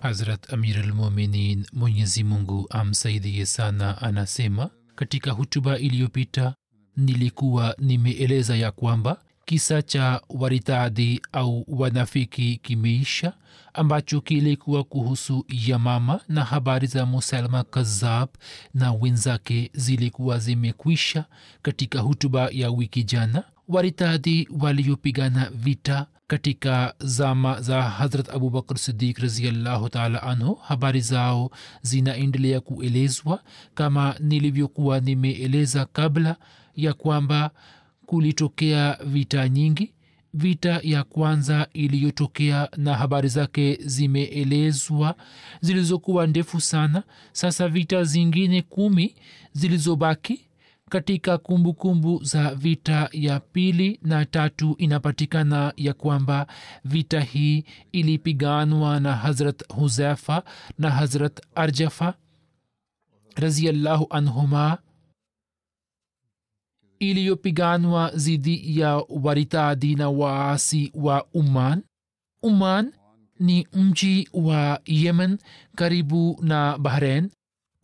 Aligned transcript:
Hazrat 0.00 0.52
amiralmuminin 0.52 1.66
mwenyezi 1.72 2.24
mungu 2.24 2.66
amsaidie 2.70 3.46
sana 3.46 4.02
anasema 4.02 4.70
katika 4.94 5.30
hutuba 5.30 5.78
iliyopita 5.78 6.54
nilikuwa 6.96 7.74
nimeeleza 7.78 8.56
ya 8.56 8.70
kwamba 8.72 9.22
kisa 9.44 9.82
cha 9.82 10.20
waritadhi 10.28 11.20
au 11.32 11.64
wanafiki 11.68 12.56
kimeisha 12.56 13.32
ambacho 13.74 14.20
kilikuwa 14.20 14.84
kuhusu 14.84 15.44
yamama 15.66 16.20
na 16.28 16.44
habari 16.44 16.86
za 16.86 17.06
musalma 17.06 17.64
kazab 17.64 18.28
na 18.74 18.92
wenzake 18.92 19.70
zilikuwa 19.74 20.38
zimekwisha. 20.38 21.24
Katika 21.62 22.00
hutuba 22.00 22.48
ya 22.52 22.70
wiki 22.70 23.04
jana 23.04 23.44
waritadhi 23.68 24.48
waliopigana 24.60 25.50
vita 25.54 26.06
katika 26.26 26.94
zama 26.98 27.60
za 27.60 27.82
hazrat 27.82 28.28
abubakr 28.30 28.78
sidik 28.78 29.18
raziallahu 29.18 29.88
taala 29.88 30.22
anhu. 30.22 30.54
Habari 30.54 31.00
zao 31.00 31.50
zinaendelea 31.82 32.60
kuelezwa 32.60 33.42
kama 33.74 34.14
nilivyokuwa 34.20 35.00
nimeeleza 35.00 35.84
kabla 35.84 36.36
ya 36.76 36.92
kwamba 36.92 37.50
kulitokea 38.06 38.98
vita 39.06 39.48
nyingi. 39.48 39.92
Vita 40.34 40.80
ya 40.82 41.04
kwanza 41.04 41.68
iliyotokea 41.72 42.68
na 42.76 42.94
habari 42.94 43.28
zake 43.28 43.78
zimeelezwa 43.84 45.14
zilizokuwa 45.60 46.26
ndefu 46.26 46.60
sana. 46.60 47.02
Sasa 47.32 47.68
vita 47.68 48.04
zingine 48.04 48.62
kumi 48.62 49.14
zilizobaki 49.52 50.45
katika 50.96 51.38
kumbukumbu 51.38 52.10
kumbu 52.12 52.24
za 52.24 52.54
vita 52.54 53.08
ya 53.12 53.40
pili 53.40 53.98
na 54.02 54.24
tatu 54.24 54.74
inapatikana 54.78 55.72
ya 55.76 55.92
kwamba 55.94 56.46
vita 56.84 57.20
hii 57.20 57.64
ilipiganwa 57.92 59.00
na 59.00 59.16
hazrat 59.16 59.68
huzefa 59.72 60.42
na 60.78 60.90
hazrat 60.90 61.40
arjafa 61.54 62.14
raziallahu 63.36 64.06
anhuma 64.10 64.78
iliyopiganwa 66.98 68.12
zidi 68.14 68.80
ya 68.80 68.96
waritadi 69.08 69.94
na 69.94 70.10
waasi 70.10 70.92
wa 70.94 71.26
uman. 71.34 71.82
Uman 72.42 72.92
ni 73.40 73.68
mji 73.72 74.28
wa 74.32 74.80
yemen 74.86 75.38
karibu 75.74 76.38
na 76.42 76.78
bahrain 76.78 77.30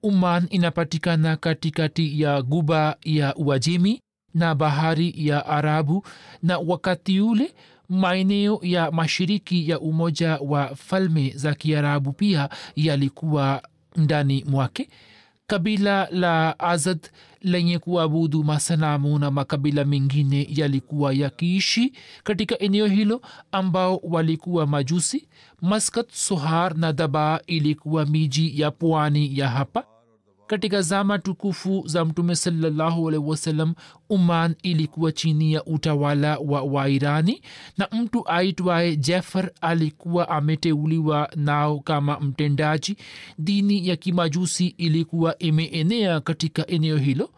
uman 0.02 0.46
inapatikana 0.50 1.36
katikati 1.36 2.20
ya 2.20 2.42
guba 2.42 2.96
ya 3.04 3.34
uajemi 3.34 4.00
na 4.34 4.54
bahari 4.54 5.14
ya 5.16 5.46
arabu 5.46 6.06
na 6.42 6.58
wakati 6.58 7.20
ule 7.20 7.54
maeneo 7.88 8.58
ya 8.62 8.90
mashiriki 8.90 9.70
ya 9.70 9.80
umoja 9.80 10.38
wa 10.38 10.76
falme 10.76 11.30
za 11.36 11.54
kiarabu 11.54 12.12
pia 12.12 12.48
yalikuwa 12.76 13.62
ndani 13.96 14.44
mwake. 14.48 14.88
Kabila 15.46 16.08
la 16.10 16.58
azad 16.58 17.00
lenye 17.42 17.78
kuabudu 17.78 18.44
masanamu 18.44 19.18
na 19.18 19.30
makabila 19.30 19.84
mengine 19.84 20.46
yalikuwa 20.50 21.12
yakiishi 21.12 21.92
katika 22.24 22.58
eneo 22.58 22.86
hilo 22.86 23.20
ambao 23.52 24.00
walikuwa 24.02 24.66
majusi. 24.66 25.28
Maskat 25.62 26.10
sohar 26.12 26.76
na 26.76 26.92
daba 26.92 27.40
ilikuwa 27.46 28.06
miji 28.06 28.60
ya 28.60 28.70
pwani 28.70 29.38
ya 29.38 29.48
hapa 29.48 29.84
katika 30.52 30.82
zama 30.82 31.18
tukufu 31.18 31.82
za 31.86 32.04
mtume 32.04 32.36
salllahualhi 32.36 33.74
uman 34.08 34.54
ilikuwa 34.62 35.12
chini 35.12 35.52
ya 35.52 35.64
utawala 35.64 36.38
wa 36.38 36.62
wairani 36.62 37.42
na 37.78 37.88
mtu 37.92 38.28
aitwaye 38.28 38.96
jefar 38.96 39.50
alikuwa 39.60 40.28
ameteuliwa 40.28 41.30
nao 41.36 41.80
kama 41.80 42.20
mtendaji. 42.20 42.96
Dini 43.38 43.88
ya 43.88 43.96
kimajusi 43.96 44.66
ilikuwa 44.66 45.38
imeenea 45.38 46.20
katika 46.20 46.66
eneo 46.66 46.96
hilo. 46.96 47.30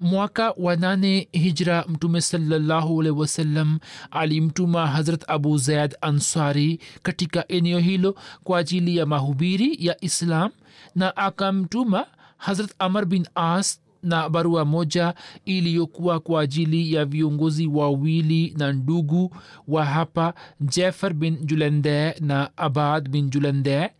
Mwaka 0.00 0.54
wa 0.56 0.76
nane 0.76 1.28
hijra 1.32 1.84
mtume 1.88 2.20
salllahualhi 2.20 3.78
alimtuma 4.10 4.86
hazrat 4.86 5.24
abu 5.28 5.58
zaid 5.58 5.96
ansari 6.00 6.80
katika 7.02 7.48
eneo 7.48 7.78
hilo 7.78 8.14
kwa 8.44 8.58
ajili 8.58 8.96
ya 8.96 9.06
mahubiri 9.06 9.76
ya 9.86 10.04
islam 10.04 10.50
na 10.94 11.16
akamtuma 11.16 12.06
hazrat 12.42 12.74
amar 12.78 13.04
bin 13.06 13.26
as 13.34 13.78
na 14.02 14.28
barua 14.28 14.64
moja 14.64 15.14
iliyokuwa 15.44 16.20
kwa 16.20 16.40
ajili 16.42 16.92
ya 16.94 17.04
viongozi 17.04 17.66
wawili 17.66 18.54
na 18.58 18.72
ndugu 18.72 19.36
wa 19.68 19.84
hapa 19.84 20.34
jefer 20.60 21.12
bin 21.14 21.36
julende 21.46 22.14
na 22.20 22.56
abad 22.56 23.08
bin 23.08 23.30
julende. 23.30 23.90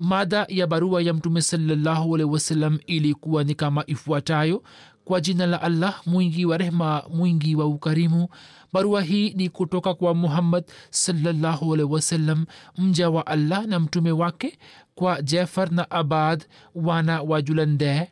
Mada 0.00 0.46
ya 0.48 0.66
barua 0.66 1.02
ya 1.02 1.14
mtume 1.14 1.42
salllahualhi 1.42 2.24
wasallam 2.24 2.78
ilikuwa 2.86 3.44
ni 3.44 3.54
kama 3.54 3.84
ifuatayo. 3.86 4.62
Kwa 5.04 5.20
jina 5.20 5.46
la 5.46 5.62
allah 5.62 6.00
mwingi 6.06 6.46
wa 6.46 6.58
rehma 6.58 7.02
mwingi 7.14 7.56
wa 7.56 7.66
ukarimu. 7.66 8.28
Barua 8.72 9.02
hii 9.02 9.30
ni 9.30 9.48
kutoka 9.48 9.94
kwa 9.94 10.14
muhammad 10.14 10.64
salllahualhi 10.90 12.46
mja 12.78 13.10
wa 13.10 13.26
allah 13.26 13.66
na 13.66 13.80
mtume 13.80 14.12
wake 14.12 14.58
kwa 14.94 15.22
jefar 15.22 15.72
na 15.72 15.90
abad 15.90 16.44
wana 16.74 17.22
wa 17.22 17.42
julandeh 17.42 18.08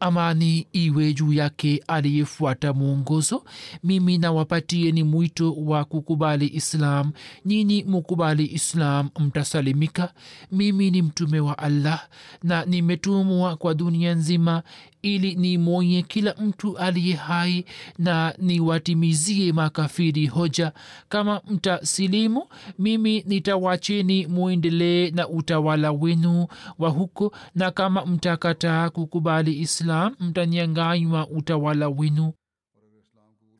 amani 0.00 0.66
iwe 0.72 1.14
juu 1.14 1.32
yake 1.32 1.82
aliyefuata 1.86 2.72
mwongozo. 2.72 3.44
Mimi 3.82 4.18
nawapatieni 4.18 5.02
mwito 5.02 5.52
wa 5.52 5.84
kukubali 5.84 6.46
islam. 6.54 7.12
Nyinyi 7.44 7.84
mukubali 7.84 8.46
islam 8.46 9.08
mtasalimika. 9.20 10.14
Mimi 10.52 10.90
ni 10.90 11.02
mtume 11.02 11.40
wa 11.40 11.58
allah 11.58 12.08
na 12.42 12.64
nimetumwa 12.64 13.56
kwa 13.56 13.74
dunia 13.74 14.14
nzima 14.14 14.62
ili 15.04 15.34
nimwonye 15.34 16.02
kila 16.02 16.34
mtu 16.34 16.78
aliye 16.78 17.14
hai 17.16 17.64
na 17.98 18.34
niwatimizie 18.38 19.52
makafiri 19.52 20.26
hoja. 20.26 20.72
Kama 21.08 21.40
mtasilimu 21.50 22.46
mimi 22.78 23.24
nitawacheni 23.26 24.26
mwendelee 24.26 25.10
na 25.10 25.28
utawala 25.28 25.92
wenu 25.92 26.46
wa 26.78 26.88
huko 26.90 27.32
na 27.54 27.70
kama 27.70 28.06
mtakataa 28.06 28.90
kukubali 28.90 29.60
islam 29.60 30.14
mtanyanganywa 30.20 31.28
utawala 31.28 31.88
wenu. 31.88 32.32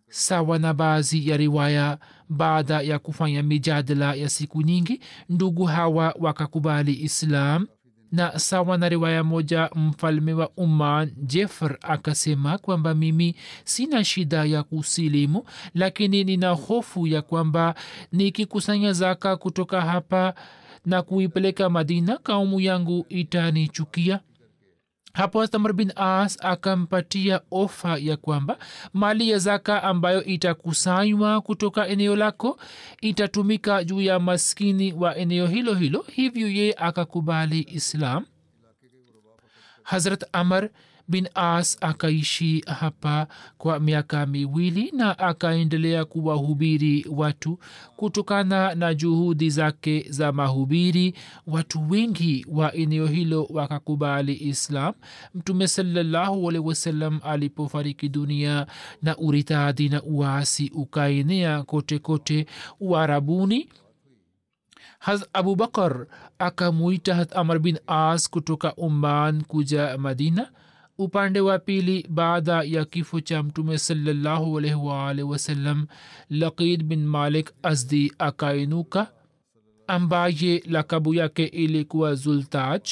Sawa 0.08 0.58
na 0.58 0.74
baadhi 0.74 1.28
ya 1.28 1.36
riwaya 1.36 1.98
baada 2.28 2.80
ya 2.80 2.98
kufanya 2.98 3.42
mijadala 3.42 4.14
ya 4.14 4.28
siku 4.28 4.62
nyingi 4.62 5.00
ndugu 5.28 5.64
hawa 5.64 6.14
wakakubali 6.20 6.92
islam 7.02 7.66
na 8.14 8.38
sawa 8.38 8.78
na 8.78 8.88
riwaya 8.88 9.24
moja 9.24 9.70
mfalme 9.74 10.32
wa 10.32 10.50
uman 10.56 11.12
jeffer 11.16 11.76
akasema 11.82 12.58
kwamba 12.58 12.94
mimi 12.94 13.34
sina 13.64 14.04
shida 14.04 14.44
ya 14.44 14.62
kusilimu 14.62 15.44
lakini 15.74 16.24
nina 16.24 16.50
hofu 16.50 17.06
ya 17.06 17.22
kwamba 17.22 17.74
nikikusanya 18.12 18.92
zaka 18.92 19.36
kutoka 19.36 19.80
hapa 19.80 20.34
na 20.86 21.02
kuipeleka 21.02 21.70
madina 21.70 22.16
kaumu 22.18 22.60
yangu 22.60 23.06
itanichukia 23.08 24.20
hapo 25.14 25.46
tamar 25.46 25.72
bin 25.72 25.92
as 25.96 26.36
akampatia 26.44 27.40
ofa 27.50 27.98
ya 27.98 28.16
kwamba 28.16 28.58
mali 28.92 29.30
ya 29.30 29.38
zaka 29.38 29.82
ambayo 29.82 30.24
itakusanywa 30.24 31.40
kutoka 31.40 31.88
eneo 31.88 32.16
lako 32.16 32.58
itatumika 33.00 33.84
juu 33.84 34.00
ya 34.00 34.18
maskini 34.20 34.92
wa 34.92 35.16
eneo 35.16 35.46
hilo 35.46 35.74
hilo. 35.74 36.04
Hivyo 36.12 36.48
ye 36.48 36.74
akakubali 36.78 37.66
islam. 37.70 38.24
Hazrat 39.82 40.24
amar 40.32 40.70
bin 41.08 41.28
as 41.34 41.78
akaishi 41.80 42.64
hapa 42.66 43.26
kwa 43.58 43.80
miaka 43.80 44.26
miwili 44.26 44.90
na 44.90 45.18
akaendelea 45.18 46.04
kuwahubiri 46.04 47.06
watu. 47.10 47.58
Kutokana 47.96 48.74
na 48.74 48.94
juhudi 48.94 49.50
zake 49.50 50.06
za 50.10 50.32
mahubiri 50.32 51.14
watu 51.46 51.90
wengi 51.90 52.46
wa 52.48 52.74
eneo 52.74 53.06
hilo 53.06 53.46
wakakubali 53.50 54.34
islam. 54.34 54.94
Mtume 55.34 55.68
salallahu 55.68 56.44
wasalam 56.44 57.20
alipofariki 57.24 58.08
dunia 58.08 58.66
na 59.02 59.16
uritadi 59.16 59.88
na 59.88 60.02
uasi 60.02 60.70
ukaenea 60.74 61.62
kote 61.62 61.98
kote 61.98 62.46
uarabuni 62.80 63.68
haz 64.98 65.22
abubakar 65.32 66.06
akamuita 66.38 67.14
hat 67.14 67.36
amr 67.36 67.58
bin 67.58 67.78
as 67.86 68.30
kutoka 68.30 68.74
umman 68.74 69.42
kuja 69.44 69.98
madina 69.98 70.50
upande 70.98 71.40
wa 71.40 71.58
pili 71.58 72.06
baada 72.08 72.62
ya 72.62 72.84
kifo 72.84 73.20
cha 73.20 73.42
mtume 73.42 73.78
salallahu 73.78 74.58
alaihi 74.58 74.76
waalihi 74.76 75.28
wasallam 75.28 75.86
laqid 76.30 76.82
bin 76.82 77.06
malik 77.06 77.52
azdi 77.62 78.12
akainuka 78.18 79.10
ambaye 79.86 80.62
lakabu 80.66 81.14
yake 81.14 81.44
ilikuwa 81.44 82.14
zultaj 82.14 82.82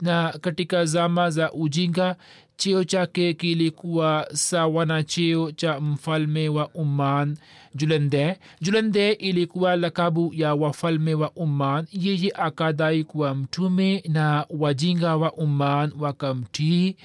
na 0.00 0.32
katika 0.40 0.84
zama 0.84 1.30
za 1.30 1.52
ujinga 1.52 2.16
cheo 2.56 2.84
chake 2.84 3.34
kilikuwa 3.34 4.28
sawa 4.32 4.86
na 4.86 5.02
cheo 5.02 5.52
cha 5.52 5.80
mfalme 5.80 6.48
wa 6.48 6.68
umman. 6.68 7.36
Julende 7.74 8.36
julende 8.60 9.12
ilikuwa 9.12 9.76
lakabu 9.76 10.32
ya 10.34 10.54
wafalme 10.54 11.14
wa 11.14 11.30
umman. 11.30 11.86
Yeye 11.92 12.32
akadai 12.34 13.04
kuwa 13.04 13.34
mtume 13.34 14.02
na 14.08 14.46
wajinga 14.50 15.16
wa 15.16 15.32
umman 15.32 15.92
wakamtii 16.00 16.96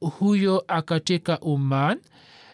huyo 0.00 0.64
akateka 0.68 1.40
uman 1.40 2.00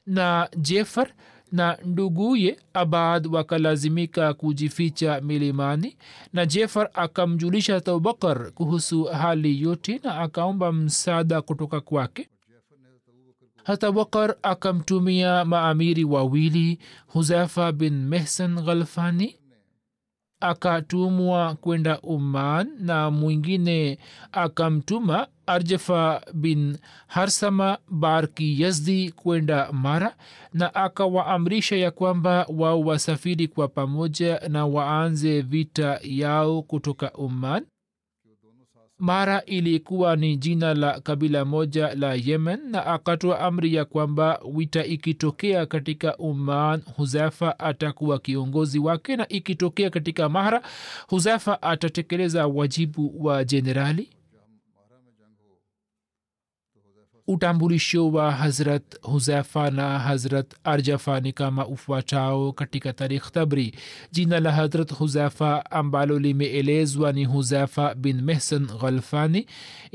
na 0.07 0.49
jefar 0.57 1.09
na 1.53 1.79
nduguye 1.85 2.57
abad 2.75 3.27
wakalazimika 3.35 4.35
kujificha 4.35 5.21
milimani 5.21 5.97
na 6.33 6.47
jefar 6.47 6.91
akamjulisha 6.95 7.77
abubakar 7.77 8.53
kuhusu 8.53 9.05
hali 9.05 9.63
yote 9.63 10.01
na 10.05 10.19
akaomba 10.21 10.73
msaada 10.73 11.43
kutoka 11.43 11.81
kwake. 11.81 12.29
Hata 13.65 13.87
abubakar 13.87 14.37
akamtumia 14.43 15.45
maamiri 15.45 16.05
wawili 16.05 16.79
huzafa 17.07 17.73
bin 17.73 17.95
mehsan 18.09 18.55
ghalfani 18.63 19.37
akatumwa 20.49 21.55
kwenda 21.55 22.01
uman 22.01 22.69
na 22.81 23.11
mwingine 23.11 23.99
akamtuma 24.33 25.27
arjefa 25.47 26.23
bin 26.35 26.79
harsama 27.07 27.79
barki 27.91 28.63
yazdi 28.63 29.11
kwenda 29.11 29.73
mara 29.73 30.15
na 30.53 30.75
akawaamrisha 30.75 31.77
ya 31.77 31.91
kwamba 31.91 32.47
wao 32.49 32.81
wasafiri 32.81 33.49
kwa 33.49 33.69
pamoja 33.69 34.41
na 34.49 34.67
waanze 34.67 35.41
vita 35.41 36.01
yao 36.03 36.63
kutoka 36.63 37.13
uman 37.13 37.67
mara 38.99 39.45
ilikuwa 39.45 40.17
ni 40.17 40.37
jina 40.37 40.75
la 40.75 41.01
kabila 41.01 41.45
moja 41.45 41.95
la 41.95 42.15
yemen 42.15 42.61
na 42.71 42.87
akatoa 42.87 43.41
amri 43.41 43.75
ya 43.75 43.85
kwamba 43.85 44.41
wita 44.53 44.85
ikitokea 44.85 45.67
katika 45.67 46.17
uman 46.17 46.83
huzafa 46.97 47.59
atakuwa 47.59 48.19
kiongozi 48.19 48.79
wake 48.79 49.17
na 49.17 49.29
ikitokea 49.29 49.91
katika 49.91 50.29
mahra 50.29 50.63
huzafa 51.09 51.63
atatekeleza 51.63 52.47
wajibu 52.47 53.27
wa 53.27 53.45
jenerali 53.45 54.09
utambulisho 57.27 58.11
wa 58.11 58.33
hazrat 58.33 58.83
huzefa 59.03 59.71
na 59.71 59.99
hazrat 59.99 60.55
arjafa 60.65 61.21
ni 61.21 61.33
kama 61.33 61.67
ufuatao 61.67 62.53
katika 62.53 62.93
tarikh 62.93 63.31
tabri. 63.33 63.75
Jina 64.13 64.41
la 64.41 64.53
hazrat 64.53 64.93
huzefa 64.95 65.71
ambalo 65.71 66.19
limeelezwa 66.19 67.13
ni 67.13 67.25
huzefa 67.25 67.95
bin 67.95 68.23
mehsan 68.23 68.67
ghalfani 68.67 69.47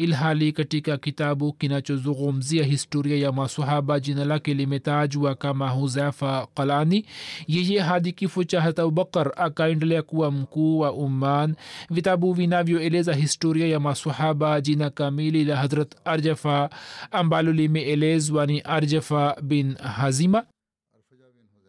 ilhali 0.09 0.51
katika 0.51 0.97
kitabu 0.97 1.53
kinachozungumzia 1.53 2.63
historia 2.63 3.17
ya 3.17 3.31
masahaba 3.31 3.99
jina 3.99 4.25
lake 4.25 4.53
limetajwa 4.53 5.35
kama 5.35 5.69
huzafa 5.69 6.47
qalani. 6.55 7.05
Yeye 7.47 7.79
hadi 7.79 8.11
kifo 8.11 8.43
cha 8.43 8.61
hata 8.61 8.81
abubakar 8.81 9.31
akaendelea 9.35 10.01
kuwa 10.01 10.31
mkuu 10.31 10.79
wa 10.79 10.93
umman. 10.93 11.55
Vitabu 11.89 12.33
vinavyoeleza 12.33 13.13
historia 13.13 13.67
ya 13.67 13.79
masahaba 13.79 14.61
jina 14.61 14.89
kamili 14.89 15.43
la 15.45 15.55
hazrat 15.55 15.95
arjafa 16.05 16.69
ambalo 17.11 17.51
limeelezwa 17.51 18.45
ni 18.45 18.61
arjafa 18.61 19.35
bin 19.41 19.75
hazima. 19.75 20.43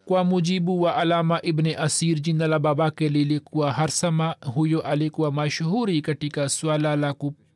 Kwa 0.05 0.23
mujibu 0.23 0.81
wa 0.81 0.95
alama 0.95 1.39
ibni 1.41 1.75
asir 1.75 2.19
jina 2.19 2.47
la 2.47 2.59
babake 2.59 3.09
lilikuwa 3.09 3.71
harsama. 3.73 4.35
Huyo 4.53 4.81
alikuwa 4.81 5.31
mashuhuri 5.31 6.01
katika 6.01 6.49
swala 6.49 6.95
la 6.95 7.13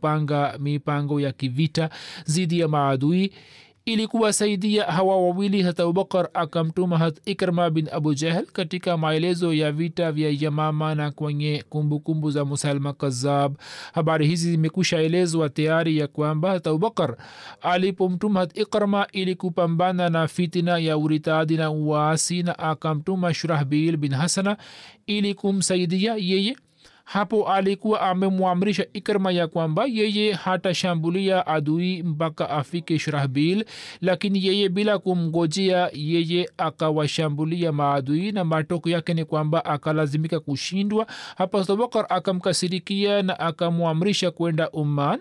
kupanga 0.10 0.58
mipango 0.60 1.22
ya 1.22 1.32
kivita 1.32 1.90
dhidi 2.28 2.60
ya 2.60 2.68
maadui 2.68 3.32
ili 3.86 4.08
kuwasaidia 4.08 4.84
hawa 4.84 5.18
wawili 5.22 5.62
hat 5.62 5.80
abubakar 5.80 6.30
akamtuma 6.34 6.98
hat 6.98 7.18
ikrma 7.26 7.70
bin 7.70 7.88
abu 7.92 8.14
jahel 8.14 8.46
katika 8.46 8.98
maelezo 8.98 9.54
ya 9.54 9.72
vita 9.72 10.12
vya 10.12 10.30
yamama 10.40 10.96
na 10.96 11.12
kwenye 11.12 11.64
kumbukumbu 11.70 12.32
za 12.32 12.46
musalma 12.46 12.94
kazab 12.94 13.56
habari 13.94 14.28
hizi 14.28 14.52
zimekusha 14.52 14.98
elezwa 14.98 15.50
tayari 15.50 15.98
ya 15.98 16.08
kwamba 16.08 16.50
hat 16.52 16.68
abubakar 16.68 17.18
alipomtuma 17.62 18.40
hat 18.40 18.58
ikrma 18.58 19.08
ili 19.12 19.36
kupambana 19.36 20.10
na 20.10 20.28
fitina 20.28 20.78
ya 20.78 20.98
uritadi 20.98 21.58
na 21.58 21.72
uwaasi 21.72 22.44
na 22.44 22.60
akamtuma 22.60 23.34
shurahbil 23.34 23.98
bin 23.98 24.14
hasana 24.14 24.58
ili 25.08 25.34
kumsaidia 25.34 26.16
yeye 26.18 26.58
hapo 27.06 27.48
alikuwa 27.48 28.02
amemwamrisha 28.02 28.86
ikrma 28.94 29.32
ya 29.32 29.48
kwamba 29.48 29.86
yeye 29.86 30.34
hatashambulia 30.34 31.48
adui 31.48 32.04
mpaka 32.04 32.50
afike 32.50 33.00
shrahbil 33.00 33.66
lakini 34.02 34.46
yeye 34.46 34.70
bila 34.70 35.00
kumgojea 35.00 35.90
yeye 35.94 36.50
akawashambulia 36.58 37.72
maadui 37.72 38.32
na 38.32 38.44
matoko 38.46 38.90
yake 38.90 39.14
ni 39.14 39.26
kwamba 39.26 39.66
akalazimika 39.66 40.40
kushindwa. 40.40 41.08
Hapo 41.38 41.58
abubakar 41.60 42.06
akamkasirikia 42.10 43.22
na 43.22 43.40
akamwamrisha 43.40 44.32
kwenda 44.32 44.72
umman 44.72 45.20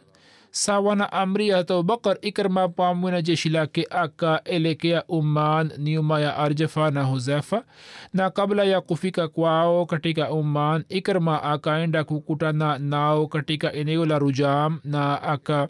sawa 0.57 0.97
na 0.97 1.13
amri 1.13 1.49
ya 1.49 1.59
abubakar 1.59 2.19
ikrma 2.23 2.69
pamwe 2.69 3.11
na 3.13 3.23
jeshi 3.23 3.49
lake 3.49 3.87
akaelekea 3.91 5.05
uman 5.09 5.73
nyuma 5.79 6.21
ya 6.21 6.37
arjafa 6.37 6.91
na 6.91 7.03
huzefa. 7.03 7.65
Na 8.13 8.31
kabla 8.31 8.65
ya 8.65 8.81
kufika 8.81 9.29
kwao 9.29 9.87
katika 9.87 10.31
uman 10.31 10.85
ikrma 10.89 11.43
akaenda 11.43 12.05
kukutana 12.05 12.79
nao 12.79 13.27
katika 13.27 13.73
eneo 13.73 14.07
la 14.07 14.19
rujam 14.19 14.81
na 14.85 15.23
aka 15.23 15.69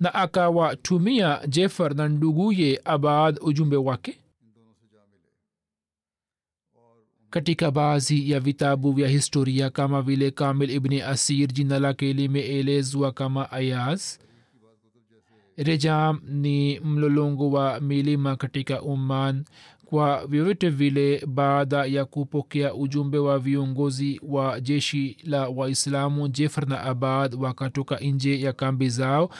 na 0.00 0.14
akawatumia 0.14 1.40
jefar 1.48 1.94
na 1.94 2.08
nduguye 2.08 2.80
abad 2.84 3.38
ujumbe 3.42 3.76
wake 3.76 4.18
katika 7.36 7.70
baadhi 7.70 8.30
ya 8.30 8.40
vitabu 8.40 8.92
vya 8.92 9.08
historia 9.08 9.70
kama 9.70 10.02
vile 10.02 10.30
kamil 10.30 10.70
ibni 10.70 11.02
asir 11.02 11.52
jina 11.52 11.78
lake 11.78 12.12
limeelezwa 12.12 13.12
kama 13.12 13.50
ayaz. 13.52 14.18
Rejam 15.56 16.20
ni 16.28 16.80
mlolongo 16.80 17.50
wa 17.50 17.80
milima 17.80 18.36
katika 18.36 18.82
umman 18.82 19.44
kwa 19.84 20.26
vyovyote 20.26 20.70
vile 20.70 21.22
baada 21.26 21.84
ya 21.84 22.04
kupokea 22.04 22.74
ujumbe 22.74 23.18
wa 23.18 23.38
viongozi 23.38 24.20
wa 24.22 24.60
jeshi 24.60 25.16
la 25.24 25.48
waislamu 25.48 26.28
jefr 26.28 26.68
na 26.68 26.80
abad 26.82 27.34
wakatoka 27.34 27.96
nje 27.96 28.40
ya 28.40 28.52
kambi 28.52 28.88
zao 28.88 29.30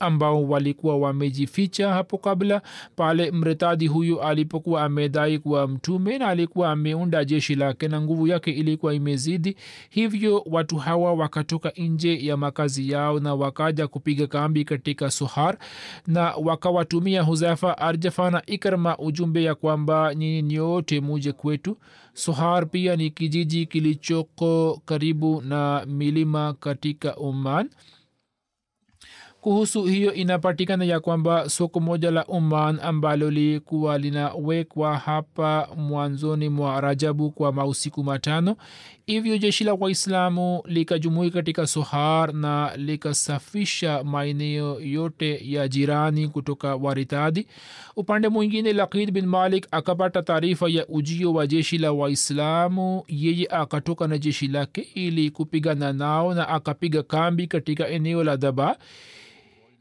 ambao 0.00 0.44
walikuwa 0.48 0.96
wamejificha 0.98 1.92
hapo 1.92 2.18
kabla 2.18 2.62
pale 2.96 3.30
mretadi 3.30 3.86
huyu 3.86 4.20
alipokuwa 4.22 4.82
amedai 4.84 5.38
kuwa 5.38 5.68
mtume 5.68 6.18
na 6.18 6.28
alikuwa 6.28 6.70
ameunda 6.70 7.24
jeshi 7.24 7.54
lake 7.54 7.88
na 7.88 8.00
nguvu 8.00 8.26
yake 8.26 8.50
ilikuwa 8.50 8.94
imezidi. 8.94 9.56
Hivyo 9.90 10.42
watu 10.46 10.76
hawa 10.76 11.12
wakatoka 11.14 11.72
nje 11.76 12.26
ya 12.26 12.36
makazi 12.36 12.90
yao 12.90 13.20
na 13.20 13.34
wakaja 13.34 13.86
kupiga 13.88 14.26
kambi 14.26 14.64
katika 14.64 15.10
suhar 15.10 15.58
na 16.06 16.34
wakawatumia 16.34 17.22
huzafa 17.22 17.78
arjafa 17.78 18.30
na 18.30 18.42
ikrma 18.46 18.98
ujumbe 18.98 19.42
ya 19.44 19.54
kwamba 19.54 20.14
nyinyi 20.14 20.42
nyote 20.42 21.00
muje 21.00 21.32
kwetu. 21.32 21.76
Suhar 22.14 22.66
pia 22.66 22.96
ni 22.96 23.10
kijiji 23.10 23.66
kilichoko 23.66 24.82
karibu 24.84 25.40
na 25.42 25.86
milima 25.86 26.54
katika 26.60 27.12
oman 27.16 27.70
kuhusu 29.40 29.84
hiyo 29.84 30.14
inapatikana 30.14 30.84
ya 30.84 31.00
kwamba 31.00 31.48
soko 31.48 31.80
moja 31.80 32.10
la 32.10 32.24
oman 32.28 32.78
ambalo 32.82 33.30
lilikuwa 33.30 33.98
linawekwa 33.98 34.98
hapa 34.98 35.68
mwanzoni 35.76 36.48
mwa 36.48 36.80
rajabu 36.80 37.30
kwa 37.30 37.52
mausiku 37.52 38.04
matano. 38.04 38.56
Hivyo 39.06 39.38
jeshi 39.38 39.64
la 39.64 39.74
waislamu 39.74 40.62
likajumuika 40.64 41.34
katika 41.34 41.66
sohar 41.66 42.34
na 42.34 42.76
likasafisha 42.76 44.04
maeneo 44.04 44.80
yote 44.80 45.40
ya 45.52 45.68
jirani 45.68 46.28
kutoka 46.28 46.76
waritadi. 46.76 47.46
Upande 47.96 48.28
mwingine 48.28 48.72
lakid 48.72 49.10
bin 49.10 49.26
malik 49.26 49.66
akapata 49.70 50.22
taarifa 50.22 50.68
ya 50.68 50.86
ujio 50.88 51.32
wa 51.32 51.46
jeshi 51.46 51.78
la 51.78 51.92
waislamu. 51.92 53.02
Yeye 53.08 53.46
akatoka 53.50 54.06
na 54.06 54.18
jeshi 54.18 54.48
lake 54.48 54.88
ili 54.94 55.30
kupigana 55.30 55.92
nao 55.92 56.34
na 56.34 56.48
akapiga 56.48 57.02
kambi 57.02 57.46
katika 57.46 57.88
eneo 57.88 58.24
la 58.24 58.36
dhaba 58.36 58.76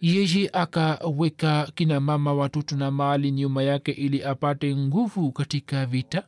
yeye 0.02 0.50
akaweka 0.54 1.72
kina 1.76 2.00
mama 2.00 2.34
watoto 2.34 2.76
na 2.76 2.92
mali 2.92 3.32
nyuma 3.32 3.64
yake 3.64 3.92
ili 3.92 4.24
apate 4.24 4.76
nguvu 4.76 5.32
katika 5.32 5.86
vita. 5.86 6.24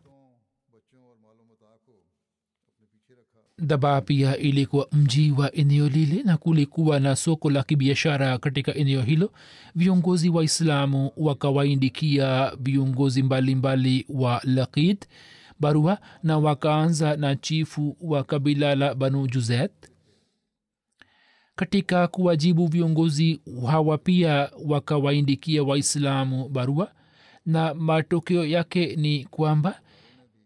Daba 3.64 4.02
pia 4.02 4.38
ilikuwa 4.38 4.88
mji 4.92 5.32
wa 5.32 5.56
eneo 5.56 5.90
lile 5.90 6.24
na 6.24 6.38
kulikuwa 6.38 7.00
na 7.00 7.16
soko 7.16 7.50
la 7.50 7.64
kibiashara 7.64 8.38
katika 8.38 8.76
eneo 8.76 9.02
hilo. 9.02 9.32
Viongozi 9.76 10.30
wa 10.30 10.44
islamu 10.44 11.12
wakawaindikia 11.18 12.52
viongozi 12.60 13.24
mbalimbali 13.24 14.06
wa 14.10 14.42
lakid 14.44 15.06
barua 15.60 15.98
na 16.24 16.38
wakaanza 16.38 17.16
na 17.18 17.36
chifu 17.36 17.98
wa 18.02 18.24
kabila 18.24 18.76
la 18.76 18.96
banu 18.96 19.28
juzet 19.28 19.72
katika 21.66 22.08
kuwajibu 22.08 22.68
viongozi 22.68 23.42
hawa 23.68 23.98
pia 23.98 24.50
wakawaindikia 24.66 25.64
waislamu 25.64 26.50
barua. 26.50 26.92
Na 27.46 27.74
matokeo 27.74 28.46
yake 28.46 28.96
ni 28.96 29.26
kwamba 29.26 29.80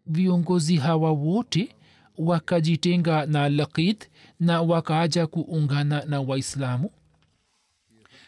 viongozi 0.06 0.76
hawa 0.76 1.12
wote 1.12 1.70
wakajitenga 2.18 3.26
na 3.26 3.50
lakid 3.50 3.98
na 4.40 4.62
wakaaja 4.62 5.28
kuungana 5.28 6.06
na 6.06 6.22
waislamu 6.22 6.90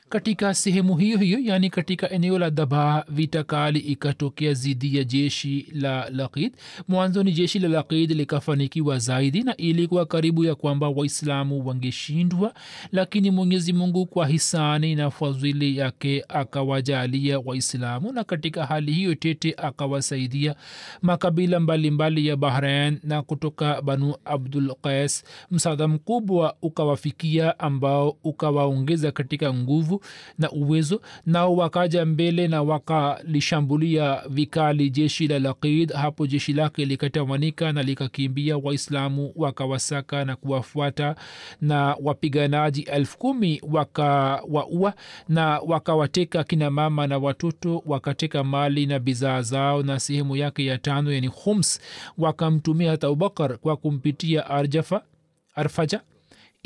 katika 0.10 0.54
sehemu 0.54 0.98
hiyo 0.98 1.18
hiyo 1.18 1.40
yaani 1.40 1.70
katika 1.70 2.10
eneo 2.10 2.40
la 2.40 2.50
daba 2.50 3.06
vita 3.10 3.44
kali 3.44 3.80
ikatokea 3.80 4.54
zidi 4.54 4.98
ya 4.98 5.04
jeshi 5.04 5.68
la 5.74 6.10
lakid 6.10 6.54
mwanzoni 6.88 7.32
jeshi 7.32 7.60
la 7.60 7.68
lakid 7.68 8.12
likafanikiwa 8.12 9.00
zaidi 9.00 9.44
na 9.44 9.58
ilikuwa 9.58 10.06
karibu 10.06 10.44
ya 10.46 10.56
kwamba 10.56 10.90
waislamu 10.90 11.68
wangeshindwa 11.68 12.54
lakini 12.92 13.32
mwenyezi 13.32 13.74
mungu 13.74 14.06
kwa 14.06 14.28
hisani 14.28 14.96
na 14.96 15.12
fadhili 15.12 15.78
yake 15.78 16.26
akawajalia 16.28 17.40
waislamu 17.40 18.12
na 18.12 18.24
katika 18.24 18.66
hali 18.66 18.92
hiyo 18.94 19.16
tete 19.16 19.54
akawasaidia 19.58 20.56
makabila 21.02 21.60
mbalimbali 21.60 21.92
mbali 21.92 22.28
ya 22.28 22.36
bahrain 22.36 23.00
na 23.04 23.22
kutoka 23.22 23.82
banu 23.82 24.16
abdul 24.26 24.76
qais. 24.82 25.24
Msaada 25.52 25.88
mkubwa 25.88 26.56
ukawafikia 26.62 27.60
ambao 27.60 28.18
ukawaongeza 28.24 29.12
katika 29.12 29.54
nguvu 29.54 29.97
na 30.38 30.52
uwezo 30.52 31.02
nao 31.26 31.56
wakaja 31.56 32.06
mbele 32.06 32.48
na 32.48 32.62
wakalishambulia 32.64 34.22
vikali 34.30 34.90
jeshi 34.90 35.28
la 35.28 35.40
lakid 35.40 35.94
hapo 35.94 36.28
jeshi 36.28 36.54
lake 36.54 36.86
likatamanika 36.86 37.72
na 37.74 37.84
likakimbia. 37.84 38.58
Waislamu 38.58 39.34
wakawasaka 39.36 40.26
na 40.26 40.36
kuwafuata 40.36 41.16
na 41.62 41.96
wapiganaji 42.02 42.82
elfu 42.82 43.18
kumi 43.18 43.62
wakawaua 43.72 44.94
na 45.30 45.60
wakawateka 45.60 46.44
kina 46.44 46.70
mama 46.70 47.08
na 47.08 47.18
watoto 47.18 47.84
wakateka 47.86 48.44
mali 48.44 48.86
na 48.86 49.00
bidhaa 49.00 49.42
zao 49.42 49.84
na 49.84 50.00
sehemu 50.00 50.36
yake 50.36 50.66
ya 50.66 50.78
tano 50.78 51.12
yani 51.12 51.30
khums 51.30 51.80
wakamtumia 52.18 52.92
hata 52.92 53.08
abubakar 53.08 53.58
kwa 53.58 53.78
kumpitia 53.78 54.50
arjafa 54.50 55.02
arfaja 55.56 56.02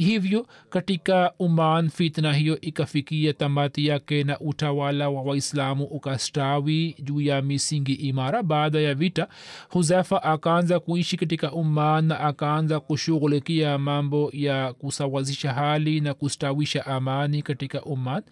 hivyo 0.06 0.48
katika 0.70 1.34
uman 1.40 1.90
fitna 1.90 2.34
hiyo 2.34 2.62
ikafikia 2.62 3.34
tamati 3.34 3.88
yake 3.88 4.24
na 4.24 4.40
utawala 4.40 5.10
wa 5.10 5.22
waislamu 5.22 5.84
ukastawi 5.84 6.96
juu 7.04 7.22
ya 7.22 7.42
misingi 7.42 7.94
imara. 7.94 8.44
Baada 8.44 8.80
ya 8.80 8.96
vita 8.96 9.28
huzafa 9.70 10.24
akaanza 10.24 10.80
kuishi 10.80 11.18
katika 11.18 11.52
uman 11.52 12.06
na 12.06 12.20
akaanza 12.20 12.80
kushughulikia 12.80 13.78
mambo 13.78 14.30
ya 14.34 14.74
kusawazisha 14.74 15.54
hali 15.54 16.00
na 16.02 16.14
kustawisha 16.14 16.86
amani 16.86 17.42
katika 17.42 17.82
uman 17.84 18.24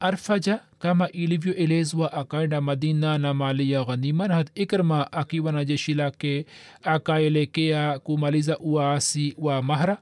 arfaja 0.00 0.60
kama 0.78 1.08
ilivyoelezwa 1.10 2.12
akaenda 2.12 2.60
madina 2.60 3.18
na 3.18 3.34
mali 3.34 3.70
ya 3.72 3.84
ghanima. 3.84 4.28
Na 4.28 4.34
hat 4.34 4.50
ikrma 4.54 5.12
akiwa 5.12 5.52
na 5.52 5.64
jeshi 5.64 5.94
lake 5.94 6.46
akaelekea 6.82 7.98
kumaliza 7.98 8.58
uasi 8.58 9.34
wa 9.38 9.62
mahra 9.62 9.98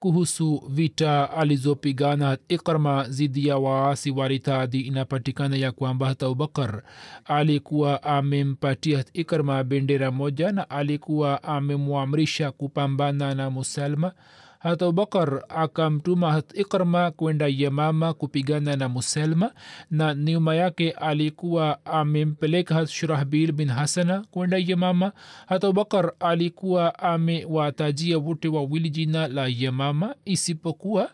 kuhusu 0.00 0.62
vita 0.68 1.30
alizopigana 1.30 2.38
ikrma 2.48 3.08
zidi 3.08 3.48
ya 3.48 3.58
waasi 3.58 4.10
wa 4.10 4.28
ritadi 4.28 4.80
inapatikana 4.80 5.56
ya 5.56 5.72
kwamba 5.72 6.06
hata 6.06 6.26
abubakar 6.26 6.82
alikuwa 7.24 8.02
amempatia 8.02 9.04
ikrma 9.12 9.64
bendera 9.64 10.10
moja 10.10 10.52
na 10.52 10.70
alikuwa 10.70 11.42
amemwamrisha 11.42 12.50
kupambana 12.52 13.34
na 13.34 13.50
musalma 13.50 14.12
hata 14.60 14.84
abubakar 14.86 15.42
akamtuma 15.48 16.42
ikrma 16.54 17.10
kwenda 17.10 17.46
yamama 17.48 18.14
kupigana 18.14 18.76
na 18.76 18.88
muselma 18.88 19.52
na 19.90 20.14
nyuma 20.14 20.54
yake 20.54 20.90
alikuwa 20.90 21.84
amempeleka 21.86 22.74
hat 22.74 22.88
shurahbil 22.88 23.52
bin 23.52 23.68
hasana 23.68 24.24
kwenda 24.30 24.58
yamama. 24.58 25.12
Hata 25.46 25.66
abubakar 25.66 26.12
alikuwa 26.20 26.98
amewatajia 26.98 28.18
wote 28.18 28.48
wawili 28.48 28.90
jina 28.90 29.28
la 29.28 29.46
yamama 29.48 30.14
isipokuwa 30.24 31.10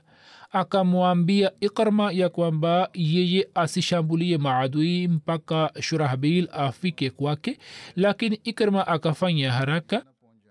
akamwambia 0.52 1.50
ikrma 1.60 2.12
ya 2.12 2.28
kwamba 2.28 2.88
yeye 2.94 3.48
asishambulie 3.54 4.38
maadui 4.38 5.08
mpaka 5.08 5.70
shurahbil 5.80 6.48
afike 6.52 7.10
kwake 7.10 7.58
lakini 7.96 8.40
ikrma 8.44 8.86
akafanya 8.86 9.52
haraka 9.52 10.02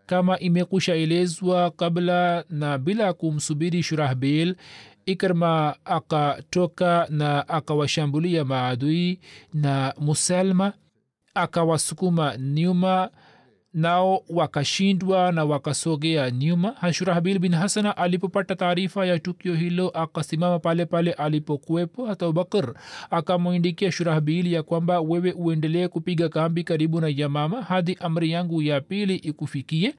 kama 0.05 0.39
imekusha 0.39 0.95
elezwa 0.95 1.71
kabla 1.71 2.43
na 2.49 2.77
bila 2.77 3.13
kumsubiri 3.13 3.83
shurahbil 3.83 4.55
ikrma 5.05 5.75
akatoka 5.85 7.07
na 7.09 7.47
akawashambulia 7.49 8.45
maadui 8.45 9.19
na 9.53 9.93
musalma 9.99 10.73
akawasukuma 11.33 12.37
nyuma 12.37 13.09
nao 13.79 14.23
wakashindwa 14.29 15.31
na 15.31 15.45
wakasogea 15.45 16.31
nyuma. 16.31 16.71
Hashurahbil 16.71 17.39
bin 17.39 17.53
hasana 17.55 17.97
alipopata 17.97 18.55
taarifa 18.55 19.05
ya 19.05 19.19
tukio 19.19 19.55
hilo 19.55 19.89
akasimama 19.89 20.59
pale 20.59 20.85
pale 20.85 21.13
alipokuwepo. 21.13 22.05
Hata 22.05 22.25
abubakar 22.25 22.73
akamwindikia 23.09 23.91
shurahbil 23.91 24.53
ya 24.53 24.63
kwamba 24.63 24.99
wewe 25.01 25.31
uendelee 25.31 25.87
kupiga 25.87 26.29
kambi 26.29 26.63
karibu 26.63 27.01
na 27.01 27.07
yamama 27.07 27.61
hadi 27.61 27.97
amri 27.99 28.31
yangu 28.31 28.61
ya 28.61 28.81
pili 28.81 29.15
ikufikie. 29.15 29.95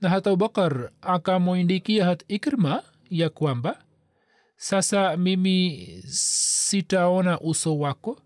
Na 0.00 0.08
hata 0.08 0.30
abubakar 0.30 0.90
akamwindikia 1.00 2.04
hat 2.04 2.24
ikrma 2.28 2.82
ya 3.10 3.28
kwamba 3.30 3.82
sasa 4.56 5.16
mimi 5.16 5.86
sitaona 6.06 7.40
uso 7.40 7.78
wako 7.78 8.20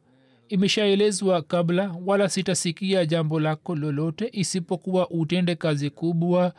imeshaelezwa 0.63 1.43
kabla 1.43 1.95
wala 2.07 2.29
sitasikia 2.29 3.07
jambo 3.07 3.41
lako 3.41 3.75
lolote 3.75 4.29
isipokuwa 4.33 5.11
utende 5.11 5.55
kazi 5.55 5.91
kubwa 5.91 6.53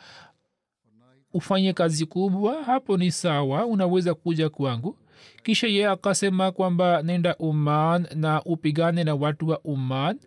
ufanye 1.32 1.72
kazi 1.72 2.06
kubwa 2.06 2.62
hapo 2.64 2.96
ni 2.96 3.10
sawa 3.10 3.66
unaweza 3.66 4.14
kuja 4.14 4.48
kwangu. 4.48 4.96
Kisha 5.42 5.66
ye 5.66 5.86
akasema 5.88 6.52
kwamba 6.52 7.02
nenda 7.02 7.36
uman 7.36 8.06
na 8.14 8.42
upigane 8.42 9.04
na 9.04 9.14
watu 9.14 9.48
wa 9.48 9.60
uman 9.60 10.18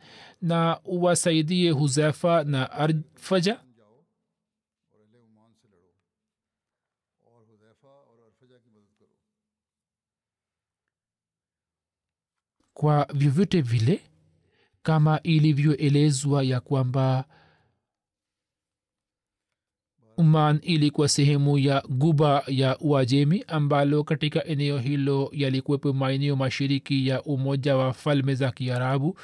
na 0.42 0.80
uwasaidie 0.86 1.72
huzefa 1.72 2.44
na 2.44 2.72
arfaja 2.72 3.60
kwa 12.78 13.08
vyovyote 13.14 13.62
vile 13.62 14.02
kama 14.84 15.20
ilivyoelezwa 15.24 16.44
ya 16.44 16.60
kwamba 16.60 17.26
uman 20.18 20.60
ilikuwa 20.64 21.08
sehemu 21.10 21.58
ya 21.58 21.84
guba 21.90 22.44
ya 22.48 22.78
uajemi 22.80 23.44
ambalo 23.48 24.04
katika 24.04 24.46
eneo 24.46 24.78
hilo 24.80 25.30
yalikuwepo 25.34 25.94
maeneo 25.94 26.36
mashiriki 26.36 27.08
ya 27.08 27.24
umoja 27.24 27.78
wa 27.78 27.94
falme 27.94 28.36
za 28.36 28.52
kiarabu. 28.52 29.18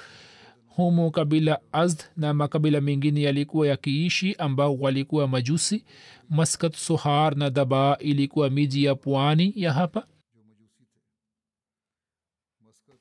Humo 0.67 1.11
kabila 1.11 1.59
azd 1.71 2.01
na 2.17 2.33
makabila 2.33 2.81
mengine 2.81 3.21
yalikuwa 3.21 3.67
yakiishi 3.67 4.35
ambao 4.35 4.75
walikuwa 4.75 5.27
majusi. 5.27 5.85
Maskat 6.29 6.75
sohar 6.75 7.35
na 7.37 7.49
dabaa 7.49 7.97
ilikuwa 7.97 8.49
miji 8.49 8.83
ya 8.83 8.95
pwani 8.95 9.53
ya 9.55 9.73
hapa 9.73 10.07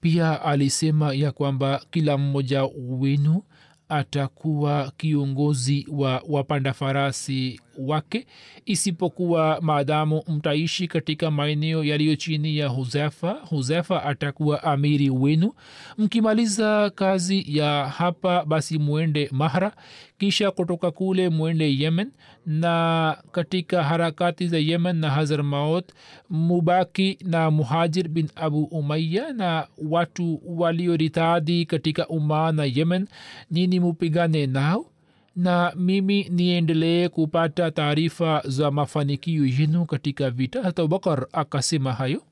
pia 0.03 0.43
alisema 0.43 1.15
ya 1.15 1.33
kwamba 1.33 1.85
kila 1.91 2.19
mmoja 2.19 2.65
wenu 2.89 3.43
atakuwa 3.89 4.93
kiongozi 4.97 5.87
wa 5.91 6.23
wapanda 6.29 6.73
farasi 6.73 7.61
wake 7.79 8.27
isipokuwa 8.67 9.59
maadamu 9.61 10.23
mtaishi 10.29 10.89
katika 10.89 11.31
maeneo 11.31 11.85
yaliyo 11.85 12.17
chini 12.17 12.57
ya 12.57 12.69
huzefa. 12.69 13.33
Huzefa 13.33 14.03
atakuwa 14.05 14.63
amiri 14.63 15.11
wenu. 15.11 15.53
Mkimaliza 15.99 16.91
kazi 16.91 17.45
ya 17.59 17.87
hapa 17.87 18.45
basi 18.45 18.79
mwende 18.79 19.29
mahra 19.33 19.73
kisha 20.19 20.51
kutoka 20.51 20.91
kule 20.91 21.29
mwende 21.29 21.75
yemen 21.77 22.11
na 22.47 23.17
katika 23.33 23.83
harakati 23.85 24.49
za 24.49 24.59
yemen 24.59 24.97
na 24.97 25.11
hazar 25.11 25.43
maut 25.45 25.85
mubaki 26.31 27.19
na 27.25 27.51
muhajir 27.51 28.09
bin 28.09 28.29
abu 28.37 28.65
umaya 28.65 29.33
na 29.33 29.67
watu 29.91 30.41
walioritadhi 30.47 31.65
katika 31.67 32.09
umaa 32.09 32.53
na 32.53 32.65
yemen 32.65 33.09
nini 33.51 33.81
mupigane 33.81 34.47
nao 34.47 34.87
na 35.37 35.73
mimi 35.77 36.29
niendelee 36.29 37.09
kupata 37.09 37.71
taarifa 37.71 38.43
za 38.45 38.71
mafanikio 38.71 39.47
yenu 39.47 39.87
katika 39.87 40.31
vita. 40.31 40.63
Hata 40.63 40.83
abubakar 40.83 41.27
akasema 41.33 41.93
hayo. 41.93 42.23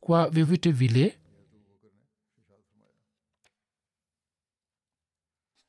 Kwa 0.00 0.30
vyovyote 0.30 0.70
vile 0.70 1.18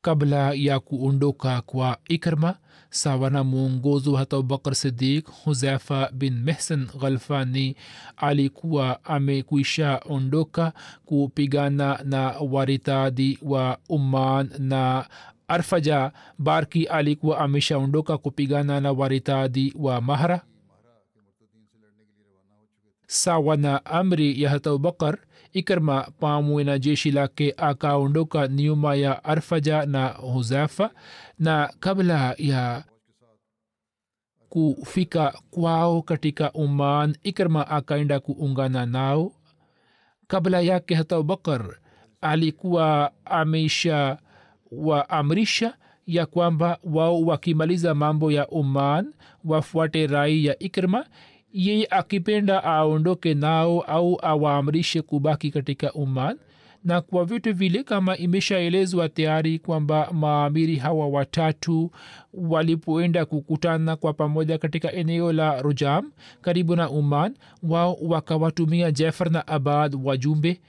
kabla 0.08 0.54
ya 0.54 0.80
kuondoka 0.80 1.62
kwa 1.62 1.98
ikrma 2.10 2.56
sawa 2.90 3.30
na 3.30 3.44
mwongozo 3.44 4.14
wa 4.14 4.22
abubakar 4.22 4.76
sidik 4.76 5.28
huzefa 5.44 6.10
bin 6.14 6.34
mehsan 6.44 6.88
ghalfani 7.00 7.76
alikuwa 8.18 9.06
amekwisha 9.06 10.02
ondoka 10.10 10.74
kupigana 11.06 12.00
na 12.04 12.30
waritadi 12.30 13.40
wa 13.42 13.78
umman 13.90 14.50
na 14.60 15.06
arfaja. 15.48 16.12
Barki 16.40 16.86
alikuwa 16.86 17.40
ameshaondoka 17.40 18.18
kupigana 18.18 18.82
na 18.82 18.92
waritadi 18.92 19.74
wa 19.80 20.02
mahra. 20.02 20.42
Sawa 23.08 23.58
na 23.58 23.86
amri 23.86 24.42
ya 24.42 24.50
hata 24.50 24.70
abubakar 24.70 25.18
ikrma 25.58 26.08
pamwe 26.20 26.64
na 26.64 26.80
jeshi 26.80 27.12
lake 27.12 27.54
akaondoka 27.58 28.48
nyuma 28.48 28.96
ya 28.96 29.24
arfaja 29.24 29.86
na 29.86 30.08
huzafa 30.08 30.90
na 31.40 31.74
kabla 31.80 32.36
ya 32.38 32.84
kufika 34.50 35.40
kwao 35.52 36.02
katika 36.02 36.52
uman 36.52 37.18
ikrma 37.24 37.68
akaenda 37.68 38.20
kuungana 38.20 38.86
nao. 38.86 39.32
Kabla 40.28 40.62
yake 40.62 40.96
hata 40.96 41.16
abubakar 41.16 41.78
alikuwa 42.22 43.12
ameisha 43.26 44.18
waamrisha 44.72 45.78
ya 46.08 46.26
kwamba 46.26 46.80
wao 46.84 47.22
wakimaliza 47.22 47.96
mambo 47.96 48.32
ya 48.32 48.48
uman 48.48 49.14
wafuate 49.46 50.08
rai 50.08 50.46
ya 50.46 50.60
ikrma 50.60 51.06
yeye 51.54 51.88
akipenda 51.90 52.64
aondoke 52.64 53.34
nao 53.34 53.82
au 53.82 54.20
awaamrishe 54.22 55.02
kubaki 55.02 55.52
katika 55.52 55.94
uman 55.94 56.38
na 56.84 57.02
kwa 57.02 57.26
vitu 57.26 57.54
vile 57.54 57.84
kama 57.84 58.18
imeshaelezwa 58.18 59.10
tayari 59.10 59.60
kwamba 59.60 60.10
maamiri 60.14 60.76
hawa 60.76 61.08
watatu 61.08 61.92
walipoenda 62.34 63.26
kukutana 63.26 63.96
kwa 63.96 64.14
pamoja 64.14 64.58
katika 64.58 64.92
eneo 64.94 65.34
la 65.34 65.62
rujam 65.62 66.12
karibu 66.42 66.76
na 66.76 66.90
uman 66.90 67.36
wao 67.64 67.98
wakawatumia 68.02 68.92
jefar 68.92 69.32
na 69.32 69.48
abad 69.48 69.96
wajumbe 70.04 70.60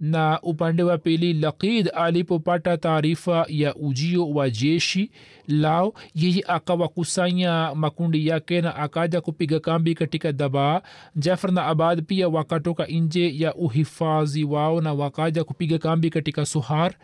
na 0.00 0.40
upande 0.42 0.82
wa 0.82 0.98
pili 0.98 1.32
lakid 1.32 1.90
alipopata 1.94 2.76
taarifa 2.76 3.46
ya 3.48 3.74
ujio 3.74 4.30
wa 4.30 4.50
jeshi 4.50 5.10
lao 5.48 5.94
yeye 6.14 6.44
akawakusanya 6.46 7.74
makundi 7.74 8.26
yake 8.26 8.60
na 8.60 8.76
akaja 8.76 9.20
kupiga 9.20 9.60
kambi 9.60 9.94
katika 9.94 10.32
dabaa 10.32 10.80
jafar 11.16 11.52
na 11.52 11.66
abad 11.66 12.02
pia 12.02 12.28
wakatoka 12.28 12.86
nje 12.86 13.38
ya 13.38 13.54
uhifadhi 13.54 14.44
wao 14.44 14.80
na 14.80 14.92
wakaja 14.94 15.44
kupiga 15.44 15.78
kambi 15.78 16.10
katika 16.10 16.46
suhar. 16.46 16.94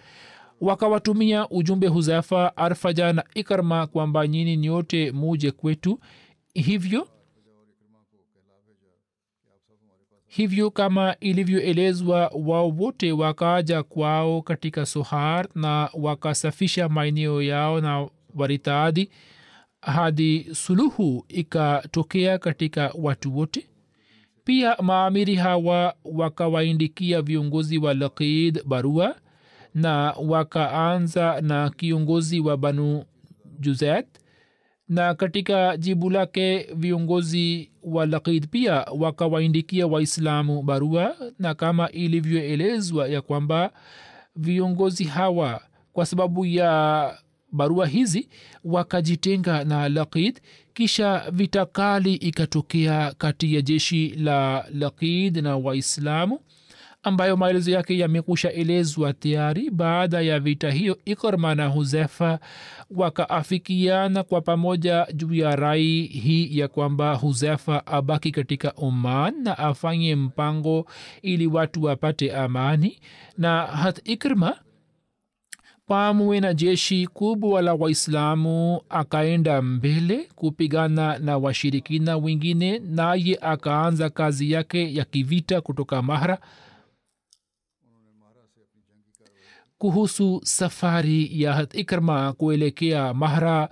Wakawatumia 0.61 1.49
ujumbe 1.49 1.87
huzafa 1.87 2.57
arfaja 2.57 3.13
na 3.13 3.25
ikarma 3.35 3.87
kwamba 3.87 4.27
nyini 4.27 4.57
nyote 4.57 5.13
muje 5.13 5.51
kwetu. 5.51 5.99
Hivyo 6.55 7.09
hivyo 10.35 10.71
kama 10.71 11.17
ilivyoelezwa 11.21 12.31
wao 12.35 12.69
wote 12.69 13.13
wakaja 13.13 13.83
kwao 13.83 14.43
katika 14.43 14.87
sohar 14.87 15.49
na 15.55 15.91
wakasafisha 15.95 16.89
maeneo 16.89 17.43
yao 17.43 17.81
na 17.81 18.09
waritadi 18.35 19.11
hadi 19.81 20.49
suluhu 20.55 21.25
ikatokea 21.29 22.39
katika 22.39 22.93
watu 22.95 23.37
wote. 23.37 23.67
Pia 24.45 24.77
maamiri 24.83 25.35
hawa 25.35 25.95
wakawaindikia 26.05 27.23
viongozi 27.23 27.79
wa 27.79 27.95
lakid 27.95 28.63
barua 28.65 29.17
na 29.75 30.11
wakaanza 30.13 31.41
na 31.41 31.71
kiongozi 31.71 32.41
wa 32.41 32.57
banu 32.57 33.05
juzet 33.61 34.07
na 34.89 35.15
katika 35.15 35.77
jibu 35.77 36.11
lake 36.11 36.67
viongozi 36.77 37.71
wa 37.83 38.07
lakid 38.07 38.49
pia 38.49 38.75
wakawaindikia 38.99 39.87
waislamu 39.87 40.63
barua 40.63 41.17
na 41.39 41.55
kama 41.55 41.91
ilivyoelezwa 41.91 43.09
ya 43.09 43.23
kwamba 43.23 43.73
viongozi 44.37 45.05
hawa 45.05 45.61
kwa 45.93 46.07
sababu 46.07 46.47
ya 46.47 47.15
barua 47.53 47.87
hizi 47.87 48.29
wakajitenga 48.65 49.65
na 49.65 49.89
lakid 49.89 50.41
kisha 50.75 51.31
vita 51.33 51.67
kali 51.67 52.15
ikatokea 52.15 53.15
kati 53.19 53.55
ya 53.55 53.63
jeshi 53.63 54.09
la 54.09 54.67
lakid 54.75 55.37
na 55.37 55.57
waislamu 55.57 56.41
ambayo 57.03 57.37
maelezo 57.37 57.71
yake 57.71 57.99
yamekusha 57.99 58.53
elezwa 58.53 59.13
tayari 59.13 59.71
baada 59.71 60.21
ya 60.21 60.41
vita 60.41 60.71
hiyo. 60.71 60.99
Ikrma 61.05 61.55
na 61.55 61.67
huzefa 61.67 62.39
wakaafikiana 62.91 64.23
kwa 64.23 64.41
pamoja 64.41 65.07
juu 65.15 65.35
ya 65.35 65.57
rai 65.57 66.03
hii 66.03 66.59
ya 66.59 66.69
kwamba 66.69 67.15
huzefa 67.15 67.87
abaki 67.87 68.31
katika 68.31 68.73
oman 68.77 69.35
na 69.43 69.59
afanye 69.59 70.17
mpango 70.17 70.87
ili 71.23 71.47
watu 71.47 71.83
wapate 71.83 72.33
amani. 72.37 72.99
Na 73.39 73.67
hat 73.67 74.01
ikrma 74.09 74.57
pamwe 75.87 76.41
na 76.41 76.55
jeshi 76.55 77.07
kubwa 77.07 77.63
la 77.63 77.75
waislamu 77.75 78.81
akaenda 78.89 79.63
mbele 79.63 80.29
kupigana 80.35 81.19
na 81.19 81.39
washirikina 81.39 82.17
wengine 82.17 82.79
naye 82.79 83.39
akaanza 83.41 84.11
kazi 84.11 84.53
yake 84.53 84.95
ya 84.95 85.05
kivita 85.05 85.61
kutoka 85.61 86.03
mahra 86.03 86.39
kuhusu 89.83 90.41
safari 90.45 91.43
ya 91.43 91.67
ikrma 91.73 92.33
kuelekea 92.33 93.15
mahra. 93.15 93.69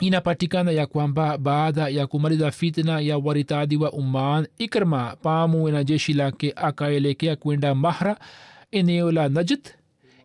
Inapatikana 0.00 0.70
ya 0.70 0.86
kwamba 0.86 1.38
baada 1.38 1.88
ya 1.88 2.06
kumaliza 2.06 2.50
fitna 2.50 3.00
ya 3.00 3.18
waritadi 3.18 3.76
wa 3.76 3.92
uman 3.92 4.46
ikrma 4.58 5.16
pamwe 5.22 5.72
na 5.72 5.84
jeshi 5.84 6.12
lake 6.12 6.52
akaelekea 6.56 7.36
kwenda 7.36 7.74
mahra 7.74 8.18
eneo 8.70 9.12
la 9.12 9.28
najd. 9.28 9.68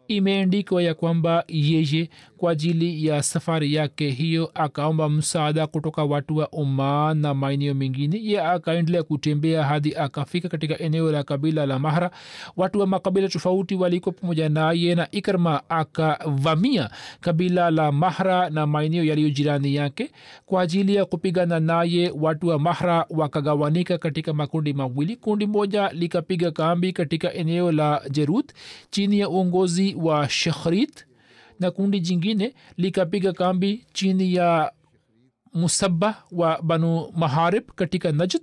Imeendikwa 0.08 0.84
ya 0.84 0.94
kwamba 0.94 1.44
yeye 1.48 2.10
kwa 2.40 2.52
ajili 2.52 3.06
ya 3.06 3.24
safari 3.24 3.74
yake 3.74 4.10
hiyo 4.10 4.52
akaomba 4.54 5.10
msaada 5.10 5.68
kutoka 5.68 6.04
watu 6.04 6.38
wa 6.38 6.50
oman 6.52 7.18
na 7.18 7.34
maeneo 7.34 7.74
mengine. 7.74 8.20
Ye 8.24 8.42
akaendelea 8.42 9.04
kutembea 9.04 9.64
hadi 9.64 9.96
akafika 9.96 10.50
katika 10.50 10.80
eneo 10.80 11.12
la 11.12 11.24
kabila 11.24 11.66
la 11.66 11.80
mahra. 11.80 12.12
Watu 12.58 12.80
wa 12.80 12.88
makabila 12.88 13.28
tofauti 13.28 13.76
waliko 13.76 14.12
pamoja 14.12 14.50
naye 14.50 14.96
na 14.96 15.12
ikrma 15.12 15.62
akavamia 15.70 16.90
kabila 17.22 17.72
la 17.72 17.92
mahra 17.92 18.50
na 18.50 18.68
maeneo 18.68 19.04
yaliyo 19.04 19.30
jirani 19.30 19.76
yake. 19.76 20.12
Kwa 20.46 20.62
ajili 20.62 20.96
ya 20.96 21.06
kupigana 21.06 21.60
naye 21.60 22.14
watu 22.20 22.48
wa 22.48 22.60
mahra 22.60 23.06
wakagawanika 23.10 23.98
katika 23.98 24.34
makundi 24.34 24.74
mawili. 24.74 25.16
Kundi 25.16 25.48
moja 25.48 25.90
likapiga 25.90 26.52
kambi 26.52 26.94
katika 26.94 27.34
eneo 27.34 27.72
la 27.72 28.02
jerut 28.12 28.52
chini 28.90 29.20
ya 29.20 29.30
uongozi 29.30 29.96
wa 30.02 30.30
shakhrit 30.30 31.06
na 31.60 31.72
kundi 31.72 32.00
jingine 32.00 32.54
likapiga 32.78 33.34
kambi 33.34 33.86
chini 33.94 34.34
ya 34.34 34.72
musaba 35.54 36.24
wa 36.32 36.62
banu 36.62 37.12
maharib 37.16 37.64
katika 37.76 38.12
najd. 38.12 38.42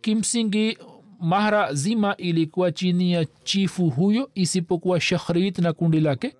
Kimsingi 0.00 0.78
mahra 1.20 1.74
zima 1.74 2.16
ilikuwa 2.16 2.72
chini 2.72 3.12
ya 3.12 3.24
chifu 3.44 3.90
huyo 3.90 4.30
isipokuwa 4.34 5.00
shakhrit 5.00 5.58
na 5.58 5.72
kundi 5.72 6.00
lake. 6.00 6.34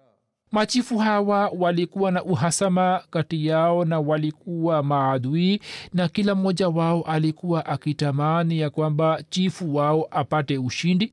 Machifu 0.53 0.99
hawa 0.99 1.49
walikuwa 1.59 2.11
na 2.11 2.25
uhasama 2.25 3.03
kati 3.11 3.47
yao 3.47 3.85
na 3.85 4.01
walikuwa 4.01 4.83
maadui 4.83 5.61
na 5.95 6.09
kila 6.09 6.35
mmoja 6.35 6.69
wao 6.69 7.03
alikuwa 7.03 7.67
akitamani 7.67 8.59
ya 8.59 8.71
kwamba 8.71 9.23
chifu 9.31 9.75
wao 9.77 10.09
apate 10.11 10.59
ushindi 10.59 11.13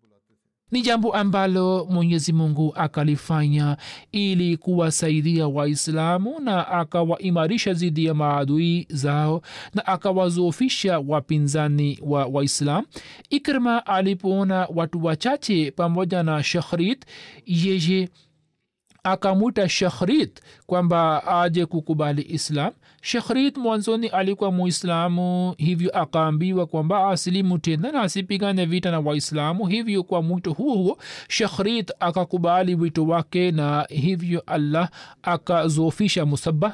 ni 0.72 0.82
jambo 0.82 1.14
ambalo 1.14 1.88
mwenyezi 1.90 2.34
mungu 2.34 2.74
akalifanya 2.76 3.78
ili 4.12 4.58
kuwasaidia 4.58 5.48
waislamu 5.48 6.40
na 6.40 6.68
akawaimarisha 6.68 7.74
dhidi 7.74 8.06
ya 8.06 8.14
maadui 8.14 8.88
zao 8.90 9.42
na 9.74 9.86
akawazoofisha 9.88 11.00
wapinzani 11.00 12.00
wa 12.02 12.26
waislam. 12.26 12.86
Ikrima 13.30 13.86
alipoona 13.86 14.68
watu 14.76 15.06
wachache 15.06 15.72
pamoja 15.72 16.24
na 16.24 16.44
shahrit 16.44 17.06
yeye 17.46 18.10
akamwita 19.12 19.70
shakhrit 19.70 20.42
kwamba 20.66 21.28
aje 21.42 21.66
kukubali 21.66 22.22
islam. 22.30 22.72
Shakhrit 23.02 23.58
mwanzoni 23.58 24.08
alikuwa 24.08 24.52
muislamu 24.52 25.56
hivyo 25.58 25.98
akaambiwa 25.98 26.66
kwamba 26.66 27.10
asilimu 27.10 27.58
tena 27.60 27.92
na 27.92 28.02
asipigane 28.02 28.66
vita 28.66 28.92
na 28.92 29.00
waislamu. 29.00 29.68
Hivyo 29.68 30.04
kwa 30.04 30.22
mwito 30.22 30.54
huo 30.54 30.76
huo 30.76 30.98
shakhrit 31.28 31.92
akakubali 32.00 32.76
wito 32.76 33.06
wake 33.06 33.52
na 33.52 33.86
hivyo 33.90 34.44
allah 34.46 34.90
akazofisha 35.24 36.26
musabah 36.26 36.74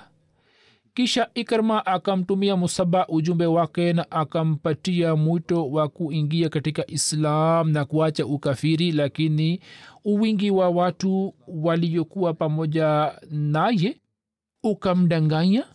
kisha 0.93 1.29
ikrma 1.33 1.85
akamtumia 1.85 2.57
musaba 2.57 3.07
ujumbe 3.07 3.45
wake 3.45 3.93
na 3.93 4.11
akampatia 4.11 5.15
mwito 5.15 5.69
wa 5.71 5.89
kuingia 5.89 6.49
katika 6.49 6.87
islam 6.91 7.69
na 7.71 7.85
kuacha 7.85 8.25
ukafiri 8.25 8.91
lakini 8.91 9.59
uwingi 10.05 10.51
wa 10.51 10.69
watu 10.69 11.33
waliokuwa 11.47 12.33
pamoja 12.33 13.11
naye 13.31 14.01
ukamdanganya 14.63 15.65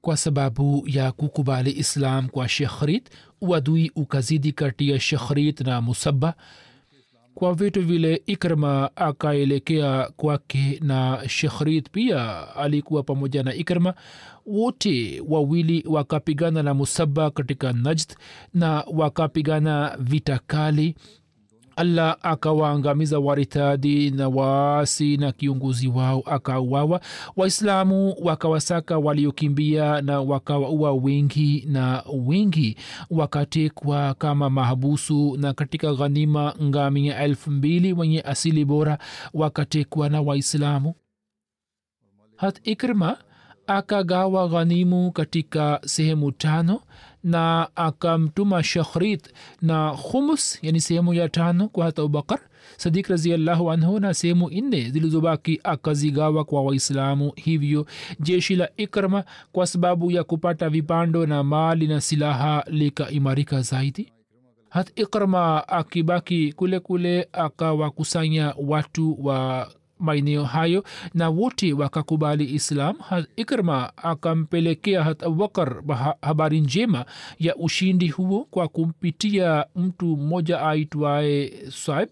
kwa 0.00 0.16
sababu 0.16 0.84
ya 0.86 1.12
kukubali 1.12 1.70
islam 1.72 2.28
kwa 2.28 2.48
shekhrit 2.48 3.10
uadui 3.40 3.92
ukazidi 3.96 4.52
kati 4.52 4.90
ya 4.90 5.00
shekhrit 5.00 5.60
na 5.60 5.80
musaba 5.80 6.34
kwa 7.42 7.54
vitu 7.54 7.82
vile 7.82 8.22
ikrma 8.26 8.90
akaelekea 8.96 10.10
kwake 10.16 10.80
na 10.82 11.22
shekhrith 11.28 11.90
pia 11.92 12.48
alikuwa 12.56 13.02
pamoja 13.02 13.42
na 13.42 13.54
ikrma 13.54 13.94
wote 14.46 15.22
wawili 15.28 15.84
wakapigana 15.88 16.62
na 16.62 16.74
musaba 16.74 17.30
katika 17.30 17.72
najd 17.72 18.14
na 18.54 18.84
wakapigana 18.92 19.96
vita 20.00 20.40
kali 20.46 20.94
allah 21.76 22.16
akawaangamiza 22.22 23.18
waritadi 23.18 24.10
na 24.10 24.28
waasi 24.28 25.16
na 25.16 25.32
kiongozi 25.32 25.88
wao 25.88 26.20
akauawa. 26.26 27.00
Waislamu 27.36 28.14
wakawasaka 28.22 28.98
waliokimbia 28.98 30.00
na 30.02 30.20
wakawaua 30.20 30.92
wengi 30.92 31.64
na 31.68 32.04
wengi. 32.26 32.76
Wakatekwa 33.10 34.14
kama 34.14 34.50
mahabusu 34.50 35.36
na 35.36 35.52
katika 35.52 35.94
ghanima 35.94 36.54
ngamia 36.62 37.18
elfu 37.22 37.50
mbili 37.50 37.92
wenye 37.92 38.20
asili 38.20 38.64
bora 38.64 38.98
wakatekwa 39.34 40.08
na 40.08 40.20
waislamu. 40.20 40.94
Hat 42.36 42.60
ikrima 42.64 43.16
akagawa 43.66 44.48
ghanimu 44.48 45.12
katika 45.12 45.80
sehemu 45.84 46.32
tano 46.32 46.80
na 47.24 47.68
akamtuma 47.76 48.62
shakhrit 48.62 49.28
na 49.62 49.92
khumus 49.96 50.58
yani 50.62 50.80
sehemu 50.80 51.14
ya 51.14 51.28
tano 51.28 51.68
kwa 51.68 51.84
hata 51.84 52.02
abubakar 52.02 52.38
sadik 52.76 53.06
raziallahu 53.08 53.70
anhu 53.72 54.00
na 54.00 54.14
sehemu 54.14 54.50
nne 54.50 54.90
zilizobaki 54.90 55.60
akazigawa 55.64 56.44
kwa 56.44 56.62
waislamu. 56.62 57.32
Hivyo 57.36 57.86
jeshi 58.20 58.56
la 58.56 58.68
ikrma 58.76 59.24
kwa 59.52 59.66
sababu 59.66 60.10
ya 60.10 60.24
kupata 60.24 60.68
vipando 60.70 61.26
na 61.26 61.42
mali 61.42 61.86
na 61.86 62.00
silaha 62.00 62.64
likaimarika 62.66 63.60
zaidi. 63.62 64.12
Hat 64.68 64.92
ikrma 65.00 65.68
akibaki 65.68 66.52
kule 66.52 66.80
kule 66.80 67.28
akawakusanya 67.32 68.54
watu 68.58 69.26
wa 69.26 69.68
maeneo 70.02 70.44
hayo 70.44 70.84
na 71.14 71.28
wote 71.30 71.72
wakakubali 71.72 72.54
islam. 72.54 72.96
Ikrma 73.36 73.92
akampelekea 73.96 75.04
hat 75.04 75.22
abubakar 75.22 75.82
habari 76.22 76.60
njema 76.60 77.04
ya 77.38 77.56
ushindi 77.56 78.08
huo 78.08 78.46
kwa 78.50 78.68
kumpitia 78.68 79.66
mtu 79.76 80.06
mmoja 80.16 80.60
aitwaye 80.62 81.52
saib. 81.70 82.08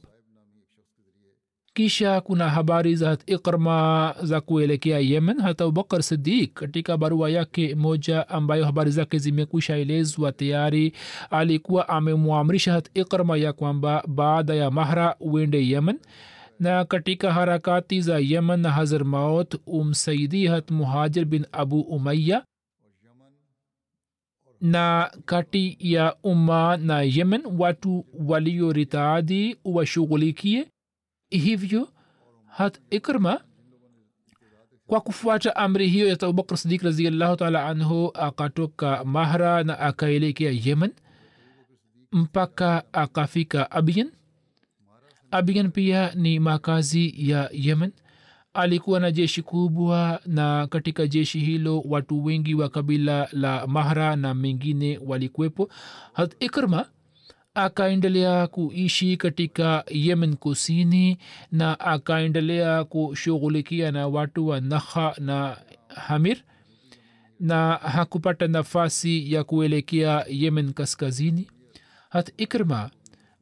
Kisha 1.74 2.20
kuna 2.20 2.48
habari 2.50 2.96
za 2.96 3.08
hat 3.08 3.22
ikrma 3.30 4.14
za 4.22 4.40
kuelekea 4.40 4.98
yemen. 4.98 5.40
Hata 5.40 5.64
abubakar 5.64 6.02
sidik 6.02 6.54
katika 6.54 6.96
barua 6.96 7.30
yake 7.30 7.74
moja 7.74 8.28
ambayo 8.28 8.64
habari 8.64 8.90
zake 8.90 9.18
zimekwisha 9.18 9.76
elezwa 9.76 10.32
tayari 10.32 10.92
alikuwa 11.30 11.88
amemwamrisha 11.88 12.72
hat 12.72 12.90
ikrma 12.94 13.36
ya 13.36 13.52
kwamba 13.52 14.04
baada 14.08 14.54
ya 14.54 14.70
mahra 14.70 15.16
uende 15.20 15.66
yemen 15.68 15.98
na 16.60 16.84
katika 16.84 17.32
harakati 17.32 18.00
za 18.00 18.18
yemen 18.18 18.60
na 18.60 18.70
hazar 18.70 19.04
maut 19.04 19.54
umsaidi 19.66 20.46
hat 20.46 20.70
muhajir 20.70 21.24
bin 21.24 21.46
abu 21.52 21.80
umaya 21.80 22.44
na 24.60 25.10
kati 25.24 25.76
ya 25.80 26.16
umma 26.22 26.76
na 26.76 27.02
yemen 27.02 27.42
watu 27.58 28.06
walioritadi 28.26 29.56
washughulikie 29.64 30.68
hivyo 31.30 31.88
hat 32.46 32.80
ikrma 32.90 33.40
kwa 34.86 35.00
kufuata 35.00 35.56
amri 35.56 35.88
hiyo 35.88 36.08
ya 36.08 36.20
abubakr 36.20 36.56
sidik 36.56 36.82
raziallahu 36.82 37.36
taala 37.36 37.66
anhu 37.66 38.10
akatoka 38.14 39.04
mahra 39.04 39.64
na 39.64 39.78
akaelekea 39.78 40.50
yemen 40.64 40.92
mpaka 42.12 42.92
akafika 42.92 43.70
abian 43.70 44.12
abian 45.30 45.70
pia 45.70 46.12
ni 46.14 46.40
makazi 46.40 47.14
ya 47.30 47.50
yemen. 47.52 47.92
Alikuwa 48.54 49.00
na 49.00 49.10
jeshi 49.12 49.42
kubwa 49.42 50.20
na 50.26 50.66
katika 50.66 51.06
jeshi 51.06 51.38
hilo 51.40 51.80
watu 51.80 52.24
wengi 52.24 52.54
wa 52.54 52.68
kabila 52.68 53.28
la 53.32 53.66
mahra 53.66 54.16
na 54.16 54.34
mengine 54.34 54.98
walikwepo 55.06 55.68
hat 56.12 56.34
ikrma 56.40 56.86
akaendelea 57.54 58.46
kuishi 58.46 59.16
katika 59.16 59.84
yemen 59.90 60.36
kusini 60.36 61.18
na 61.52 61.80
akaendelea 61.80 62.84
kushughulikia 62.84 63.92
na 63.92 64.08
watu 64.08 64.46
wa 64.48 64.60
naha 64.60 65.14
na 65.18 65.56
hamir 65.88 66.36
na 67.40 67.72
hakupata 67.72 68.46
nafasi 68.48 69.32
ya 69.32 69.44
kuelekea 69.44 70.24
yemen 70.28 70.72
kaskazini. 70.72 71.50
Hat 72.08 72.32
ikrma 72.36 72.90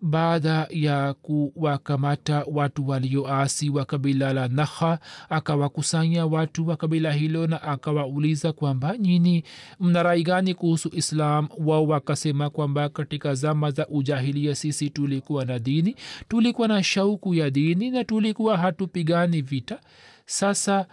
baada 0.00 0.66
ya 0.70 1.14
kuwakamata 1.14 2.44
watu 2.52 2.88
walioasi 2.88 3.70
wa 3.70 3.84
kabila 3.84 4.32
la 4.32 4.48
naha 4.48 4.98
akawakusanya 5.28 6.26
watu 6.26 6.68
wa 6.68 6.76
kabila 6.76 7.12
hilo 7.12 7.46
na 7.46 7.62
akawauliza 7.62 8.52
kwamba 8.52 8.98
nyini 8.98 9.44
mna 9.80 10.02
rai 10.02 10.22
gani 10.22 10.54
kuhusu 10.54 10.90
islam? 10.92 11.48
Wao 11.58 11.86
wakasema 11.86 12.50
kwamba 12.50 12.88
katika 12.88 13.34
zama 13.34 13.70
za 13.70 13.88
ujahilia 13.88 14.54
sisi 14.54 14.90
tulikuwa 14.90 15.44
na 15.44 15.58
dini 15.58 15.96
tulikuwa 16.28 16.68
na 16.68 16.82
shauku 16.82 17.34
ya 17.34 17.50
dini 17.50 17.90
na 17.90 18.04
tulikuwa 18.04 18.56
hatupigani 18.58 19.42
vita. 19.42 19.80
Sasa 20.26 20.86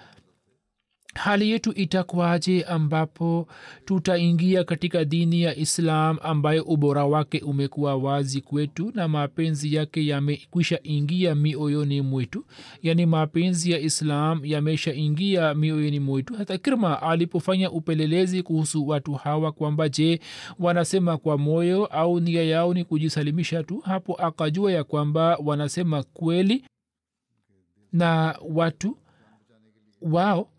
hali 1.15 1.51
yetu 1.51 1.71
itakuwaje 1.75 2.63
ambapo 2.63 3.47
tutaingia 3.85 4.63
katika 4.63 5.05
dini 5.05 5.41
ya 5.41 5.55
islam 5.55 6.17
ambayo 6.21 6.63
ubora 6.63 7.05
wake 7.05 7.39
umekuwa 7.39 7.95
wazi 7.95 8.41
kwetu 8.41 8.91
na 8.95 9.07
mapenzi 9.07 9.75
yake 9.75 10.05
yamekwisha 10.07 10.79
ingia 10.83 11.35
mioyoni 11.35 12.01
mwetu? 12.01 12.45
Yaani 12.83 13.05
mapenzi 13.05 13.71
ya 13.71 13.79
islam 13.79 14.41
yameshaingia 14.45 15.53
mioyoni 15.53 15.99
mwetu. 15.99 16.33
Hata 16.35 16.57
kirma 16.57 17.01
alipofanya 17.01 17.71
upelelezi 17.71 18.43
kuhusu 18.43 18.87
watu 18.87 19.13
hawa 19.13 19.51
kwamba 19.51 19.89
je 19.89 20.19
wanasema 20.59 21.17
kwa 21.17 21.37
moyo 21.37 21.85
au 21.85 22.19
nia 22.19 22.43
yao 22.43 22.73
ni 22.73 22.83
kujisalimisha 22.83 23.63
tu? 23.63 23.79
Hapo 23.79 24.13
akajua 24.15 24.71
ya 24.71 24.83
kwamba 24.83 25.37
wanasema 25.43 26.03
kweli 26.03 26.63
na 27.93 28.39
watu 28.49 28.97
wao 30.01 30.49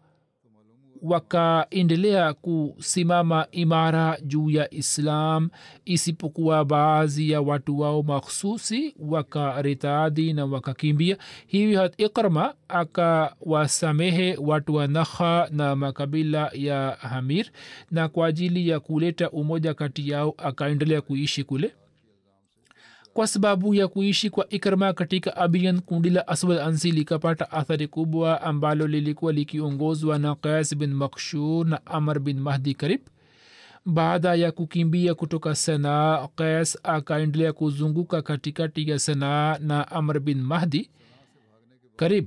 wakaendelea 1.02 2.32
kusimama 2.34 3.46
imara 3.52 4.18
juu 4.24 4.50
ya 4.50 4.74
islam 4.74 5.48
isipokuwa 5.84 6.64
baadhi 6.64 7.30
ya 7.30 7.40
watu 7.40 7.78
wao 7.80 8.02
makhsusi 8.02 8.94
wakaritadi 8.98 10.32
na 10.32 10.44
wakakimbia. 10.46 11.16
Hivyo 11.46 11.80
hat 11.80 11.94
ikrama 12.00 12.54
akawasamehe 12.68 14.36
watu 14.40 14.74
wa 14.74 14.86
nakha 14.86 15.48
na 15.50 15.76
makabila 15.76 16.50
ya 16.54 16.90
hamir 17.00 17.46
na 17.90 18.08
kwa 18.08 18.26
ajili 18.26 18.68
ya 18.68 18.80
kuleta 18.80 19.30
umoja 19.30 19.74
kati 19.74 20.10
yao 20.10 20.34
akaendelea 20.38 21.00
kuishi 21.00 21.44
kule 21.44 21.72
kwa 23.16 23.26
sababu 23.26 23.74
ya 23.74 23.88
kuishi 23.88 24.30
kwa 24.30 24.48
ikrma 24.48 24.92
katika 24.92 25.36
abian 25.36 25.80
kundi 25.80 26.10
la 26.10 26.28
aswad 26.28 26.58
ansi 26.58 26.92
likapata 26.92 27.50
athari 27.50 27.88
kubwa 27.88 28.42
ambalo 28.42 28.86
lilikuwa 28.86 29.32
likiongozwa 29.32 30.18
na 30.18 30.34
qais 30.34 30.76
bin 30.76 30.94
makshur 30.94 31.66
na 31.66 31.86
amr 31.86 32.18
bin 32.20 32.40
mahdi 32.40 32.74
karib. 32.74 33.00
Baada 33.86 34.34
ya 34.34 34.52
kukimbia 34.52 35.14
kutoka 35.14 35.54
sanaa 35.54 36.28
qais 36.28 36.78
akaendelea 36.82 37.52
kuzunguka 37.52 38.22
katikati 38.22 38.90
ya 38.90 38.98
sanaa 38.98 39.58
na 39.58 39.88
amr 39.90 40.20
bin 40.20 40.42
mahdi 40.42 40.90
karib. 41.96 42.26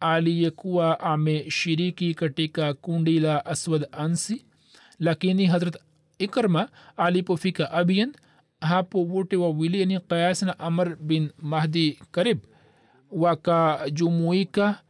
Aliyekuwa 0.00 1.00
ameshiriki 1.00 2.14
katika 2.14 2.74
kundi 2.74 3.20
la 3.20 3.46
aswad 3.46 3.86
ansi 3.92 4.44
lakini 4.98 5.46
hazrat 5.46 5.76
ikrma 6.18 6.68
alipofika 6.96 7.70
abian 7.70 8.12
hapo 8.60 9.04
wote 9.04 9.36
wawili 9.36 9.80
yani 9.80 10.00
qayas 10.00 10.42
na 10.42 10.58
amr 10.58 10.96
bin 10.96 11.30
mahdi 11.42 11.98
karib. 12.10 12.38
Wakajumuika 13.10 14.80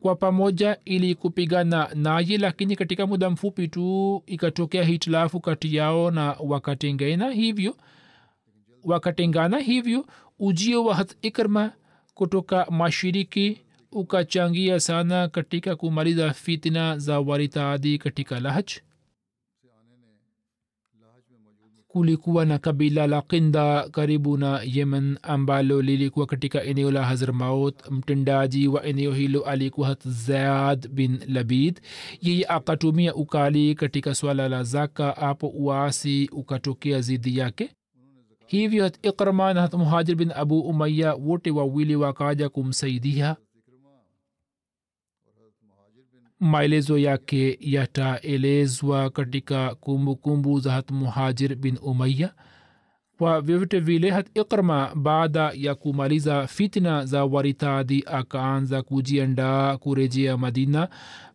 kwa 0.00 0.16
pamoja 0.16 0.76
ili 0.84 1.14
kupigana 1.14 1.88
naye 1.94 2.38
lakini 2.38 2.76
katika 2.76 3.06
muda 3.06 3.30
mfupi 3.30 3.68
tu 3.68 4.22
ikatokea 4.26 4.84
hitilafu 4.84 5.40
kati 5.40 5.76
yao 5.76 6.10
na 6.10 6.36
wakatengana 6.40 7.30
hivyo 7.30 7.76
wakatengana 8.84 9.58
hivyo 9.58 10.06
ujio 10.38 10.84
wa 10.84 10.94
hat 10.94 11.16
ikrma 11.22 11.72
kutoka 12.14 12.66
mashiriki 12.70 13.60
ukachangia 13.92 14.80
sana 14.80 15.28
katika 15.28 15.76
kumaliza 15.76 16.32
fitina 16.32 16.98
za 16.98 17.20
waritaadi 17.20 17.98
katika 17.98 18.40
lahj 18.40 18.70
kulikuwa 22.02 22.44
na 22.44 22.58
kabila 22.58 23.06
la 23.06 23.22
kinda 23.22 23.88
karibu 23.90 24.36
na 24.36 24.60
yemen 24.64 25.18
ambalo 25.22 25.82
lilikuwa 25.82 26.26
katika 26.26 26.62
eneo 26.62 26.90
la 26.90 27.04
hazrmaut 27.04 27.90
mtendaji 27.90 28.68
wa 28.68 28.84
eneo 28.84 29.12
hilo 29.12 29.40
alikuwa 29.42 29.96
zaad 30.04 30.88
bin 30.88 31.18
labid. 31.28 31.80
Yeye 32.22 32.46
akatumia 32.48 33.14
ukali 33.14 33.74
katika 33.74 34.14
swala 34.14 34.48
la 34.48 34.62
zaka 34.64 35.16
apo 35.16 35.48
uasi 35.48 36.28
ukatokea 36.32 37.00
zidi 37.00 37.38
yake. 37.38 37.70
Hivyo 38.46 38.90
ikrama 39.02 39.54
na 39.54 39.68
muhajir 39.68 40.16
bin 40.16 40.32
abu 40.34 40.60
umaya 40.60 41.14
wote 41.14 41.50
wawili 41.50 41.96
wakaja 41.96 42.48
kumsaidia 42.48 43.36
maelezo 46.40 46.98
yake 46.98 47.58
yataelezwa 47.60 49.10
katika 49.10 49.74
kumbukumbu 49.74 50.60
za 50.60 50.72
hat 50.72 50.90
muhajir 50.90 51.54
bin 51.56 51.78
umaya 51.82 52.34
kwa 53.18 53.40
vyovyote 53.40 53.80
vile 53.80 54.10
hat 54.10 54.26
ikrma 54.34 54.90
baada 54.94 55.52
ya 55.54 55.74
kumaliza 55.74 56.46
fitna 56.46 57.04
za 57.06 57.24
waritadi 57.24 58.04
akaanza 58.06 58.82
kujiandaa 58.82 59.76
kurejea 59.76 60.36
madina 60.36 60.88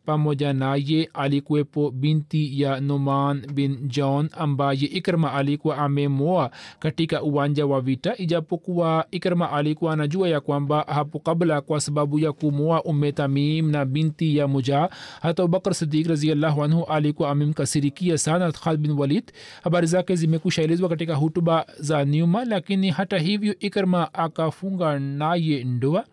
pamoja 0.05 0.53
naye 0.53 1.09
alikuwepo 1.13 1.91
binti 1.91 2.61
ya 2.61 2.79
noman 2.79 3.47
bin 3.53 3.87
john 3.87 4.29
ambaye 4.37 4.79
ikrma 4.79 5.33
alikuwa 5.33 5.77
amemoa 5.77 6.51
katika 6.79 7.23
uwanja 7.23 7.65
wa 7.65 7.81
vita 7.81 8.17
ijapokuwa 8.17 9.05
ikrma 9.11 9.51
alikuwa 9.51 9.93
anajua 9.93 10.29
ya 10.29 10.41
kwamba 10.41 10.85
hapo 10.87 11.19
kabla 11.19 11.61
kwa 11.61 11.79
sababu 11.81 12.19
ya 12.19 12.31
kumoa 12.31 12.83
ume 12.83 13.13
na 13.61 13.85
binti 13.85 14.37
ya 14.37 14.47
muja 14.47 14.89
hata 15.21 15.43
abubakar 15.43 15.73
sidik 15.73 16.07
raziallahu 16.07 16.63
anhu 16.63 16.83
alikuwa 16.83 17.29
amemkasirikia 17.29 18.17
sana 18.17 18.51
khalid 18.51 18.81
bin 18.81 18.91
walid. 18.91 19.31
Habari 19.63 19.87
zake 19.87 20.15
zimekushaelezwa 20.15 20.89
katika 20.89 21.15
hutuba 21.15 21.65
za 21.79 22.05
nyuma 22.05 22.45
lakini 22.45 22.89
hata 22.89 23.17
hivyo 23.17 23.55
ikrma 23.59 24.13
akafunga 24.13 24.99
naye 24.99 25.63
ndoa 25.63 26.05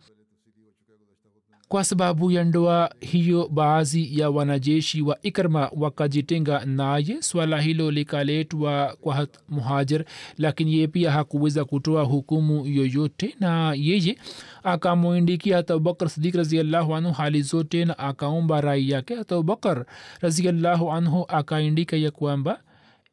kwa 1.70 1.84
sababu 1.84 2.30
ya 2.30 2.44
ndoa 2.44 2.94
hiyo 3.00 3.48
baadhi 3.48 4.18
ya 4.18 4.30
wanajeshi 4.30 5.02
wa 5.02 5.18
ikrma 5.22 5.70
wakajitenga 5.76 6.64
naye 6.64 7.22
swala 7.22 7.60
hilo 7.60 7.90
likaletwa 7.90 8.96
kwa 9.00 9.28
muhajir 9.48 10.04
lakini 10.38 10.74
ye 10.78 10.86
pia 10.86 11.10
hakuweza 11.12 11.64
kutoa 11.64 12.02
hukumu 12.04 12.66
yoyote 12.66 13.34
na 13.40 13.74
yeye 13.76 14.18
akamwindikia 14.62 15.58
abubakar 15.58 16.08
sidik 16.10 16.34
raziallahu 16.34 16.94
anhu 16.94 17.12
hali 17.12 17.42
zote 17.42 17.84
na 17.84 17.98
akaomba 17.98 18.60
rai 18.60 18.90
yake. 18.90 19.16
Abubakar 19.18 19.84
raziallahu 20.20 20.92
anhu 20.92 21.24
akaindika 21.28 21.96
ya 21.96 22.10
kwamba 22.10 22.60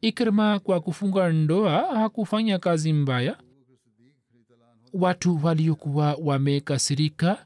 ikrma 0.01 0.59
kwa 0.59 0.79
kufunga 0.81 1.29
ndoa 1.29 1.71
hakufanya 1.95 2.59
kazi 2.59 2.93
mbaya. 2.93 3.35
Watu 4.93 5.39
waliokuwa 5.43 6.17
wamekasirika 6.23 7.37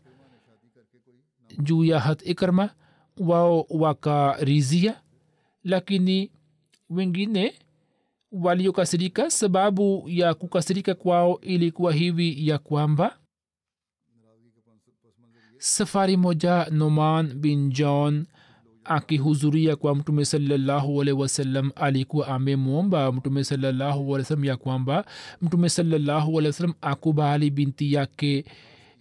juu 1.59 1.83
ya 1.83 1.99
hat 1.99 2.21
ikrma 2.25 2.69
wao 3.17 3.65
wakarizia 3.69 5.01
lakini 5.63 6.31
wengine 6.89 7.53
waliokasirika 8.31 9.29
sababu 9.31 10.03
ya 10.07 10.33
kukasirika 10.33 10.93
kwao 10.95 11.39
ilikuwa 11.41 11.93
hivi 11.93 12.47
ya 12.47 12.57
kwamba 12.57 13.17
safari 15.57 16.17
moja 16.17 16.67
noman 16.71 17.33
bin 17.33 17.69
john 17.69 18.25
akihudhuria 18.83 19.75
kwa 19.75 19.95
mtume 19.95 20.25
salllahualhi 20.25 21.11
wasallam 21.11 21.71
alikuwa 21.75 22.27
amemwomba 22.27 23.11
mtume 23.11 23.43
salllahualhi 23.43 24.21
wasalam 24.21 24.45
ya 24.45 24.57
kwamba 24.57 25.05
mtume 25.41 25.69
salllahualhi 25.69 26.47
wasalam 26.47 26.73
akubali 26.81 27.49
binti 27.49 27.93
yake 27.93 28.45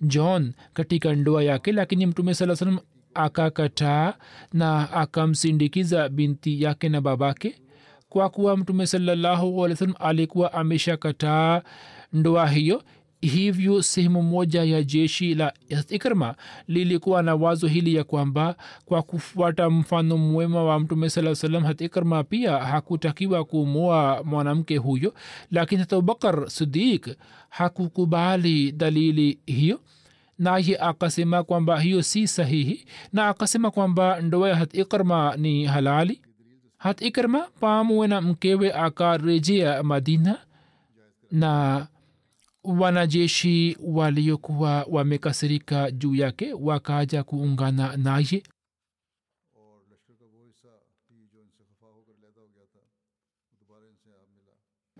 john 0.00 0.52
katika 0.74 1.14
ndoa 1.14 1.42
yake 1.44 1.72
lakini 1.72 2.06
mtume 2.06 2.34
saa 2.34 2.56
salam 2.56 2.78
akakataa 3.14 4.14
na 4.52 4.92
akamsindikiza 4.92 6.08
binti 6.08 6.62
yake 6.62 6.88
na 6.88 7.00
babake. 7.00 7.54
Kwa 8.08 8.30
kuwa 8.30 8.56
mtume 8.56 8.86
salallahu 8.86 9.64
alih 9.64 9.76
salam 9.76 9.94
alikuwa 9.98 10.52
ameshakataa 10.52 11.62
ndoa 12.12 12.46
hiyo 12.48 12.82
hivyo 13.20 13.82
sehemu 13.82 14.22
moja 14.22 14.64
ya 14.64 14.82
jeshi 14.82 15.34
la 15.34 15.52
ikrma 15.88 16.34
lilikuwa 16.68 17.22
na 17.22 17.34
wazo 17.34 17.66
hili 17.66 17.94
ya 17.94 18.04
kwamba 18.04 18.56
kwa 18.84 19.02
kufuata 19.02 19.70
mfano 19.70 20.16
mwema 20.16 20.64
wa 20.64 20.80
mtume 20.80 21.10
saa 21.10 21.34
salam 21.34 21.64
hat 21.64 21.80
ikrma 21.80 22.24
pia 22.24 22.58
hakutakiwa 22.58 23.44
kumoa 23.44 24.22
mwanamke 24.24 24.76
huyo. 24.76 25.14
Lakini 25.50 25.80
hata 25.80 25.96
abubakar 25.96 26.50
sidik 26.50 27.08
hakukubali 27.48 28.72
dalili 28.72 29.38
hiyo 29.46 29.80
naye 30.38 30.76
akasema 30.78 31.42
kwamba 31.42 31.80
hiyo 31.80 32.02
si 32.02 32.28
sahihi 32.28 32.84
na 33.12 33.28
akasema 33.28 33.70
kwamba 33.70 34.20
ndoa 34.20 34.48
ya 34.48 34.56
hat 34.56 34.74
ikrma 34.74 35.36
ni 35.36 35.64
halali. 35.64 36.20
Hat 36.78 37.02
ikrma 37.02 37.38
pamoja 37.60 38.08
na 38.08 38.20
mkewe 38.20 38.72
akarejea 38.72 39.82
madina 39.82 40.38
na 41.32 41.86
wanajeshi 42.64 43.76
waliokuwa 43.82 44.86
wamekasirika 44.90 45.90
juu 45.90 46.14
yake 46.14 46.52
wakaja 46.52 47.22
kuungana 47.24 47.96
naye 47.96 48.42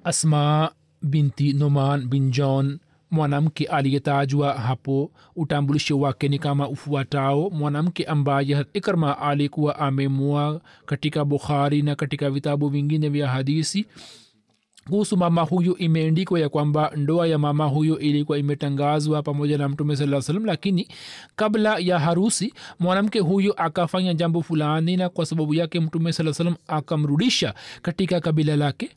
asma 0.05 0.73
binti 1.03 1.53
noman 1.53 2.09
bin 2.09 2.31
john 2.31 2.79
mwanamke 3.11 3.65
aliyetajwa 3.67 4.55
hapo 4.55 5.11
utambulisho 5.37 6.01
wake 6.01 6.29
ni 6.29 6.39
kama 6.39 6.69
ufuatao 6.69 7.51
mwanamke 7.51 8.05
ambaye 8.05 8.67
ikrma 8.73 9.19
alikuwa 9.19 9.79
amemua 9.79 10.61
katika 10.87 11.25
bukhari 11.25 11.83
na 11.83 11.95
katika 11.95 12.31
vitabu 12.31 12.69
vingine 12.69 13.09
vya 13.09 13.29
hadisi 13.29 13.87
kuhusu 14.89 15.17
mama 15.17 15.43
huyu 15.43 15.77
imeendikwa 15.77 16.41
ya 16.41 16.49
kwamba 16.49 16.93
ndoa 16.97 17.27
ya 17.27 17.39
mama 17.39 17.65
huyo 17.67 17.99
ilikuwa 17.99 18.39
imetangazwa 18.39 19.23
pamoja 19.23 19.59
na 19.59 19.69
mtume 19.69 19.97
saa 19.97 20.21
salam 20.23 20.45
lakini 20.45 20.89
kabla 21.37 21.79
ya 21.79 21.99
harusi 21.99 22.55
mwanamke 22.81 23.19
huyu 23.19 23.55
akafanya 23.57 24.15
jambo 24.15 24.43
fulani 24.43 24.97
na 24.97 25.09
kwa 25.09 25.27
sababu 25.27 25.55
yake 25.55 25.81
mtume 25.81 26.13
saa 26.13 26.33
salam 26.33 26.55
akamrudisha 26.69 27.55
katika 27.83 28.21
kabila 28.21 28.57
lake 28.57 28.91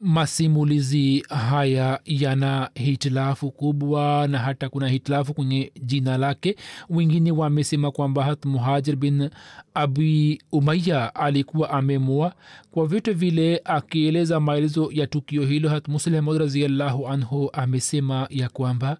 masimulizi 0.00 1.24
haya 1.28 2.00
yana 2.04 2.70
hitilafu 2.74 3.50
kubwa 3.50 4.28
na 4.28 4.38
hata 4.38 4.68
kuna 4.68 4.88
hitilafu 4.88 5.34
kwenye 5.34 5.72
jina 5.82 6.18
lake. 6.18 6.56
Wengine 6.90 7.32
wamesema 7.32 7.90
kwamba 7.90 8.24
hat 8.24 8.44
muhajir 8.44 8.96
bin 8.96 9.30
abi 9.74 10.42
umaya 10.52 11.14
alikuwa 11.14 11.70
amemua. 11.70 12.34
Kwa 12.70 12.86
vitu 12.86 13.14
vile 13.14 13.60
akieleza 13.64 14.40
maelezo 14.40 14.88
ya 14.92 15.06
tukio 15.06 15.42
hilo 15.46 15.68
hat 15.68 15.88
muslimud 15.88 16.36
raziallahu 16.38 17.08
anhu 17.08 17.50
amesema 17.52 18.26
ya 18.30 18.48
kwamba 18.48 18.96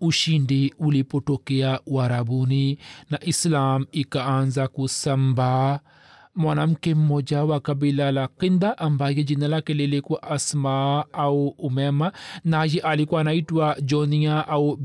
ushindi 0.00 0.74
ulipotokea 0.78 1.80
warabuni 1.86 2.78
na 3.10 3.24
islam 3.24 3.86
ikaanza 3.92 4.68
kusambaa 4.68 5.80
mwanamke 6.36 6.94
mmoja 6.94 7.44
wa 7.44 7.60
kabila 7.60 8.12
la 8.12 8.28
kinda 8.28 8.78
ambaye 8.78 9.24
jina 9.24 9.48
lake 9.48 9.74
lilikuwa 9.74 10.22
asma 10.22 11.04
au 11.12 11.48
umema 11.48 12.12
naye 12.44 12.80
alikuwa 12.80 13.20
anaitwa 13.20 13.76
jonia 13.82 14.48
au 14.48 14.76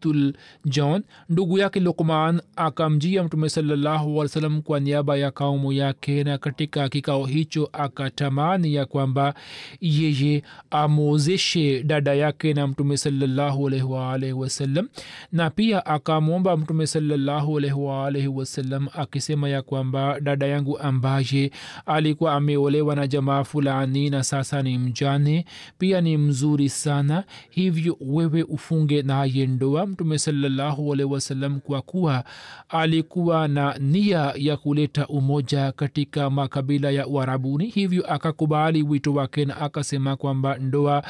bintul 0.00 0.32
john. 0.64 1.02
Ndugu 1.28 1.58
yake 1.58 1.80
lukman 1.80 2.40
akamjia 2.56 3.24
mtume 3.24 3.48
sallahualwasalam 3.48 4.62
kwa 4.62 4.80
niaba 4.80 5.16
ya 5.16 5.30
kaumu 5.30 5.72
yake 5.72 6.24
na 6.24 6.38
katika 6.38 6.88
kikao 6.88 7.24
hicho 7.26 7.68
akatamani 7.72 8.74
ya 8.74 8.86
kwamba 8.86 9.34
yeye 9.80 10.42
amwozeshe 10.70 11.82
dada 11.82 12.14
yake 12.14 12.54
na 12.54 12.66
mtume 12.66 12.96
salllahualwalhi 12.96 14.32
wasallam. 14.32 14.88
Na 15.32 15.50
pia 15.50 15.86
akamwomba 15.86 16.56
mtume 16.56 16.86
salllahualwalhi 16.86 18.28
wasallam 18.28 18.88
akisema 18.94 19.48
ya 19.48 19.62
kwamba 19.62 20.20
dada 20.20 20.46
yangu 20.46 20.78
ambaye 20.78 21.50
alikuwa 21.86 22.34
ameolewa 22.34 22.94
na 22.96 23.06
jamaa 23.06 23.44
fulani 23.44 24.10
na 24.10 24.22
sasa 24.22 24.62
ni 24.62 24.78
mjane 24.78 25.44
pia 25.78 26.00
ni 26.00 26.16
mzuri 26.16 26.68
sana 26.68 27.24
hivyo 27.50 27.96
wewe 28.00 28.42
ufunge 28.42 29.02
naye 29.02 29.46
ndoa 29.46 29.86
mtume 29.90 30.18
salllahualhi 30.18 31.04
wasallam 31.04 31.60
kwa 31.60 31.82
kuwa 31.82 32.24
alikuwa 32.68 33.48
na 33.48 33.78
nia 33.78 34.32
ya 34.36 34.56
kuleta 34.56 35.06
umoja 35.06 35.72
katika 35.72 36.30
makabila 36.30 36.90
ya 36.90 37.06
uarabuni. 37.06 37.66
Hivyo 37.66 38.12
akakubali 38.12 38.82
wito 38.82 39.14
wake 39.14 39.44
na 39.44 39.56
akasema 39.56 40.16
kwamba 40.16 40.58
ndoa 40.58 41.02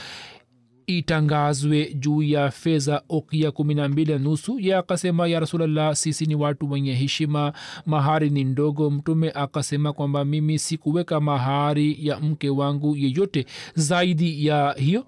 itangazwe 0.86 1.94
juu 1.94 2.22
ya 2.22 2.50
fedha 2.50 3.02
okia 3.08 3.50
kumi 3.50 3.74
na 3.74 3.88
mbili 3.88 4.18
nusu. 4.18 4.58
Ye 4.60 4.76
akasema 4.76 5.26
ya 5.28 5.40
rasulllah 5.40 5.94
sisi 5.96 6.26
ni 6.26 6.34
watu 6.34 6.70
wenye 6.70 6.94
heshima 6.94 7.52
mahari 7.86 8.30
ni 8.30 8.44
ndogo. 8.44 8.90
Mtume 8.90 9.30
akasema 9.34 9.92
kwamba 9.92 10.24
mimi 10.24 10.58
sikuweka 10.58 11.20
mahari 11.20 12.06
ya 12.06 12.20
mke 12.20 12.50
wangu 12.50 12.96
yeyote. 12.96 13.46
Zaidi 13.74 14.46
ya 14.46 14.72
hiyo 14.78 15.06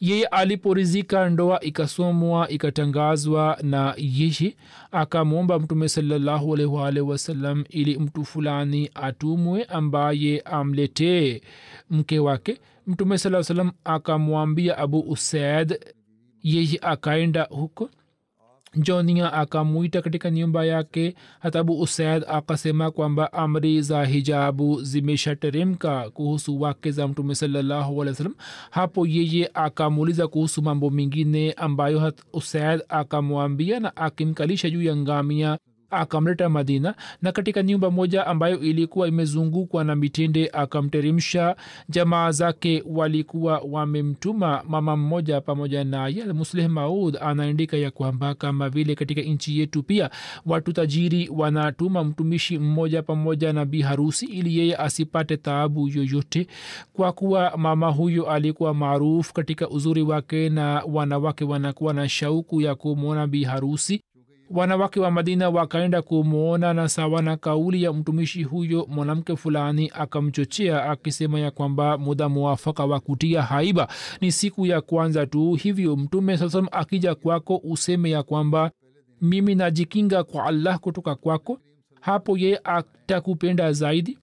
yeye 0.00 0.26
aliporizika 0.26 1.30
ndoa 1.30 1.60
ikasomwa 1.60 2.48
ikatangazwa 2.48 3.58
na 3.62 3.94
yeshi 3.96 4.56
akamwomba 4.90 5.58
mtume 5.58 5.88
salllahualwalhi 5.88 7.00
wasallam 7.00 7.64
ili 7.70 7.98
mtu 7.98 8.24
fulani 8.24 8.90
atumwe 8.94 9.64
ambaye 9.64 10.40
amletee 10.40 11.40
mke 11.90 12.18
wake. 12.18 12.58
Mtume 12.86 13.18
saa 13.18 13.42
salam 13.42 13.70
akamwambia 13.84 14.78
abu 14.78 15.00
usaid 15.00 15.78
yeye 16.42 16.78
akaenda 16.82 17.42
huko 17.50 17.90
jonia 18.78 19.32
akamwita 19.32 20.02
katika 20.02 20.30
nyumba 20.30 20.64
yake 20.64 21.14
hatabu 21.40 21.80
usaid 21.80 22.24
akasema 22.28 22.90
kwamba 22.90 23.32
amri 23.32 23.82
za 23.82 24.04
hijabu 24.04 24.82
zimeshateremka 24.82 26.10
kuhusu 26.10 26.60
wake 26.60 26.90
za 26.90 27.08
mtume 27.08 27.34
sallahualwasalam 27.34 28.34
hapo 28.70 29.06
yeye 29.06 29.50
akamuuliza 29.54 30.28
kuhusu 30.28 30.62
mambo 30.62 30.90
mengine 30.90 31.52
ambayo 31.52 32.12
usaid 32.32 32.80
akamwambia 32.88 33.80
na 33.80 33.96
akimkalisha 33.96 34.70
juu 34.70 34.82
ya 34.82 34.96
ngamia 34.96 35.58
akamleta 35.90 36.48
madina 36.48 36.94
na 37.22 37.32
katika 37.32 37.62
nyumba 37.62 37.90
moja 37.90 38.26
ambayo 38.26 38.60
ilikuwa 38.60 39.08
imezungukwa 39.08 39.84
na 39.84 39.96
mitende 39.96 40.50
akamteremsha. 40.52 41.56
Jamaa 41.88 42.30
zake 42.30 42.82
walikuwa 42.86 43.62
wamemtuma 43.70 44.62
mama 44.68 44.96
mmoja 44.96 45.40
pamoja 45.40 45.84
naye 45.84 46.24
musleh 46.32 46.68
maud 46.70 47.16
anaandika 47.20 47.76
ya 47.76 47.90
kwamba 47.90 48.34
kama 48.34 48.68
vile 48.68 48.94
katika 48.94 49.20
nchi 49.20 49.58
yetu 49.60 49.82
pia 49.82 50.10
watu 50.46 50.72
tajiri 50.72 51.30
wanatuma 51.36 52.04
mtumishi 52.04 52.58
mmoja 52.58 53.02
pamoja 53.02 53.52
na 53.52 53.64
bi 53.64 53.82
harusi 53.82 54.26
ili 54.26 54.58
yeye 54.58 54.76
asipate 54.76 55.36
taabu 55.36 55.88
yoyote. 55.88 56.46
Kwa 56.92 57.12
kuwa 57.12 57.52
mama 57.56 57.88
huyo 57.90 58.30
alikuwa 58.30 58.74
maarufu 58.74 59.34
katika 59.34 59.68
uzuri 59.68 60.02
wake 60.02 60.48
na 60.48 60.82
wanawake 60.92 61.44
wanakuwa 61.44 61.94
na 61.94 62.08
shauku 62.08 62.60
ya 62.60 62.74
kumwona 62.74 63.26
bi 63.26 63.44
harusi 63.44 64.02
wanawake 64.50 65.00
wa 65.00 65.10
madina 65.10 65.50
wakaenda 65.50 66.02
kumwona 66.02 66.74
na 66.74 66.88
sawa 66.88 67.22
na 67.22 67.36
kauli 67.36 67.82
ya 67.82 67.92
mtumishi 67.92 68.42
huyo 68.42 68.86
mwanamke 68.90 69.36
fulani 69.36 69.90
akamchochea 69.94 70.84
akisema 70.90 71.40
ya 71.40 71.50
kwamba 71.50 71.98
muda 71.98 72.28
mwafaka 72.28 72.84
wa 72.84 73.00
kutia 73.00 73.42
haiba. 73.42 73.88
Ni 74.20 74.32
siku 74.32 74.66
ya 74.66 74.80
kwanza 74.80 75.26
tu 75.26 75.54
hivyo 75.54 75.96
mtume 75.96 76.36
saa 76.38 76.48
salam 76.50 76.68
akija 76.72 77.14
kwako 77.14 77.60
useme 77.64 78.10
ya 78.10 78.22
kwamba 78.22 78.70
mimi 79.22 79.54
najikinga 79.54 80.24
kwa 80.24 80.44
allah 80.44 80.78
kutoka 80.78 81.14
kwako 81.14 81.58
hapo 82.00 82.38
ye 82.38 82.60
atakupenda 82.64 83.72
zaidi 83.72 84.18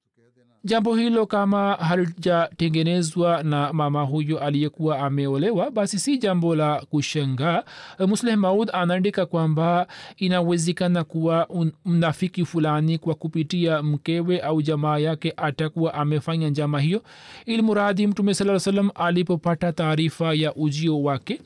jambo 0.65 0.95
hilo 0.95 1.25
kama 1.25 1.73
halijatengenezwa 1.73 3.43
na 3.43 3.73
mama 3.73 4.01
huyo 4.03 4.39
aliyekuwa 4.39 4.99
ameolewa 4.99 5.71
basi 5.71 5.99
si 5.99 6.17
jambo 6.17 6.55
la 6.55 6.81
kushangaa. 6.89 7.63
Musleh 8.07 8.37
maud 8.37 8.69
anaandika 8.73 9.25
kwamba 9.25 9.87
inawezekana 10.17 11.03
kuwa 11.03 11.47
mnafiki 11.85 12.45
fulani 12.45 12.97
kwa 12.97 13.15
kupitia 13.15 13.83
mkewe 13.83 14.39
au 14.39 14.61
jamaa 14.61 14.97
yake 14.97 15.33
atakuwa 15.37 15.93
amefanya 15.93 16.49
njama 16.49 16.79
hiyo. 16.81 17.03
Ili 17.45 18.07
mtume 18.07 18.33
saa 18.33 18.59
salam 18.59 18.89
alipopata 18.95 19.71
taarifa 19.73 20.33
ya 20.33 20.55
ujio 20.55 21.03
wake 21.03 21.41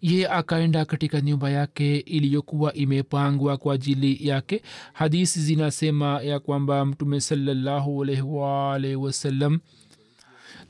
ye 0.00 0.28
akaenda 0.28 0.84
katika 0.84 1.20
nyumba 1.20 1.50
yake 1.50 1.96
iliyokuwa 1.98 2.74
imepangwa 2.74 3.56
kwa 3.56 3.74
ajili 3.74 4.28
yake. 4.28 4.62
Hadisi 4.92 5.40
zinasema 5.40 6.20
ya 6.22 6.40
kwamba 6.40 6.84
mtume 6.84 7.20
wasallam 8.96 9.58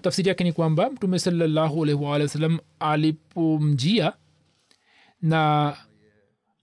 tafsiri 0.02 0.28
yake 0.28 0.44
ni 0.44 0.52
kwamba 0.52 0.90
mtume 0.90 1.18
salllahualwalhi 1.18 2.22
wasallam 2.22 2.58
alipomjia 2.80 4.12
na 5.22 5.76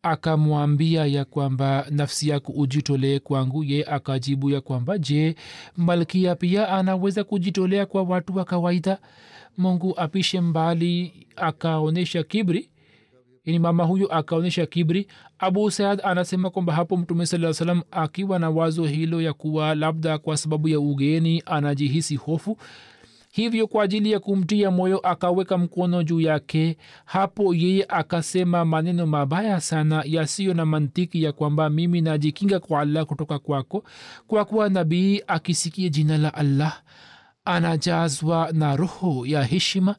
akamwambia 0.01 1.05
ya 1.05 1.25
kwamba 1.25 1.85
nafsi 1.89 2.29
yako 2.29 2.51
ujitolee 2.51 3.19
kwangu 3.19 3.63
ye 3.63 3.83
akajibu 3.85 4.49
ya 4.49 4.61
kwamba 4.61 4.97
je 4.97 5.35
malkia 5.77 6.35
pia 6.35 6.69
anaweza 6.69 7.23
kujitolea 7.23 7.85
kwa 7.85 8.03
watu 8.03 8.35
wa 8.37 8.45
kawaida 8.45 8.99
mungu 9.57 9.93
apishe 9.97 10.41
mbali 10.41 11.13
akaonyesha 11.35 12.23
kibri. 12.23 12.69
Yani 13.45 13.59
mama 13.59 13.83
huyu 13.83 14.11
akaonyesha 14.11 14.65
kibri. 14.65 15.07
Abu 15.39 15.71
saad 15.71 16.01
anasema 16.03 16.49
kwamba 16.49 16.73
hapo 16.73 16.97
mtume 16.97 17.25
saa 17.25 17.53
salam 17.53 17.81
akiwa 17.91 18.39
na 18.39 18.49
wazo 18.49 18.83
hilo 18.85 19.21
ya 19.21 19.33
kuwa 19.33 19.75
labda 19.75 20.17
kwa 20.17 20.37
sababu 20.37 20.67
ya 20.67 20.79
ugeni 20.79 21.43
anajihisi 21.45 22.15
hofu. 22.15 22.57
Hivyo 23.31 23.67
kwa 23.67 23.83
ajili 23.83 24.11
ya 24.11 24.19
kumtia 24.19 24.71
moyo 24.71 24.97
akaweka 24.99 25.57
mkono 25.57 26.03
juu 26.03 26.19
yake. 26.21 26.77
Hapo 27.05 27.53
yeye 27.53 27.85
akasema 27.89 28.65
maneno 28.65 29.05
mabaya 29.07 29.61
sana 29.61 30.03
yasiyo 30.05 30.53
na 30.53 30.65
mantiki 30.65 31.23
ya 31.23 31.31
kwamba 31.31 31.69
mimi 31.69 32.01
najikinga 32.01 32.59
kwa 32.59 32.81
allah 32.81 33.05
kutoka 33.05 33.39
kwako. 33.39 33.83
Kwa 34.27 34.45
kuwa 34.45 34.69
nabii 34.69 35.21
akisikia 35.27 35.89
jina 35.89 36.17
la 36.17 36.33
allah 36.33 36.81
anajazwa 37.47 38.49
na 38.53 38.75
roho 38.75 39.25
ya 39.25 39.43
heshima 39.43 39.95